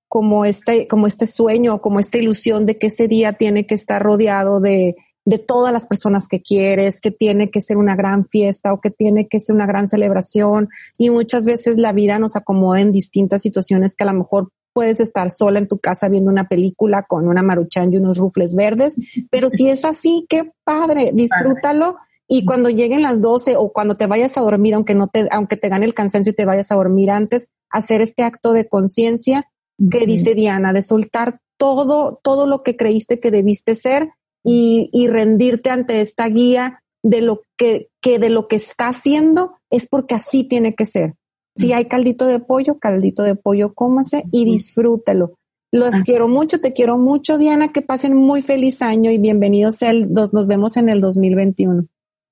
[0.07, 4.01] como este, como este sueño, como esta ilusión de que ese día tiene que estar
[4.01, 4.95] rodeado de,
[5.25, 8.91] de todas las personas que quieres, que tiene que ser una gran fiesta o que
[8.91, 10.69] tiene que ser una gran celebración.
[10.97, 14.99] Y muchas veces la vida nos acomoda en distintas situaciones que a lo mejor puedes
[14.99, 18.97] estar sola en tu casa viendo una película con una maruchan y unos rufles verdes,
[19.31, 21.95] pero si es así, qué padre, disfrútalo.
[22.27, 25.57] Y cuando lleguen las 12 o cuando te vayas a dormir, aunque no te, aunque
[25.57, 29.49] te gane el cansancio y te vayas a dormir antes, hacer este acto de conciencia
[29.91, 34.09] que dice Diana, de soltar todo, todo lo que creíste que debiste ser
[34.45, 39.57] y, y rendirte ante esta guía de lo que, que de lo que está haciendo
[39.69, 41.15] es porque así tiene que ser.
[41.55, 45.37] Si hay caldito de pollo, caldito de pollo, cómase y disfrútelo.
[45.71, 47.71] Los quiero mucho, te quiero mucho, Diana.
[47.71, 49.81] Que pasen muy feliz año y bienvenidos.
[49.81, 51.85] El, nos, nos vemos en el 2021.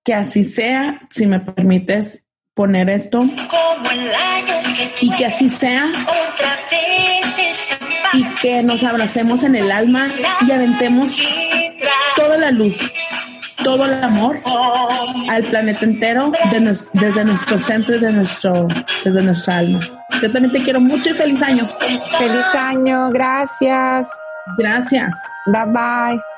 [0.04, 3.20] Que así sea, si me permites poner esto.
[5.02, 5.92] Y que así sea.
[8.14, 10.08] Y que nos abracemos en el alma
[10.48, 11.22] y aventemos
[12.44, 12.76] la luz
[13.64, 14.38] todo el amor
[15.30, 16.32] al planeta entero
[16.94, 18.68] desde nuestro centro y de nuestro,
[19.04, 19.80] desde nuestra alma.
[20.22, 21.64] Yo también te quiero mucho y feliz año.
[22.18, 24.08] Feliz año, gracias.
[24.58, 25.16] Gracias.
[25.46, 26.33] Bye bye.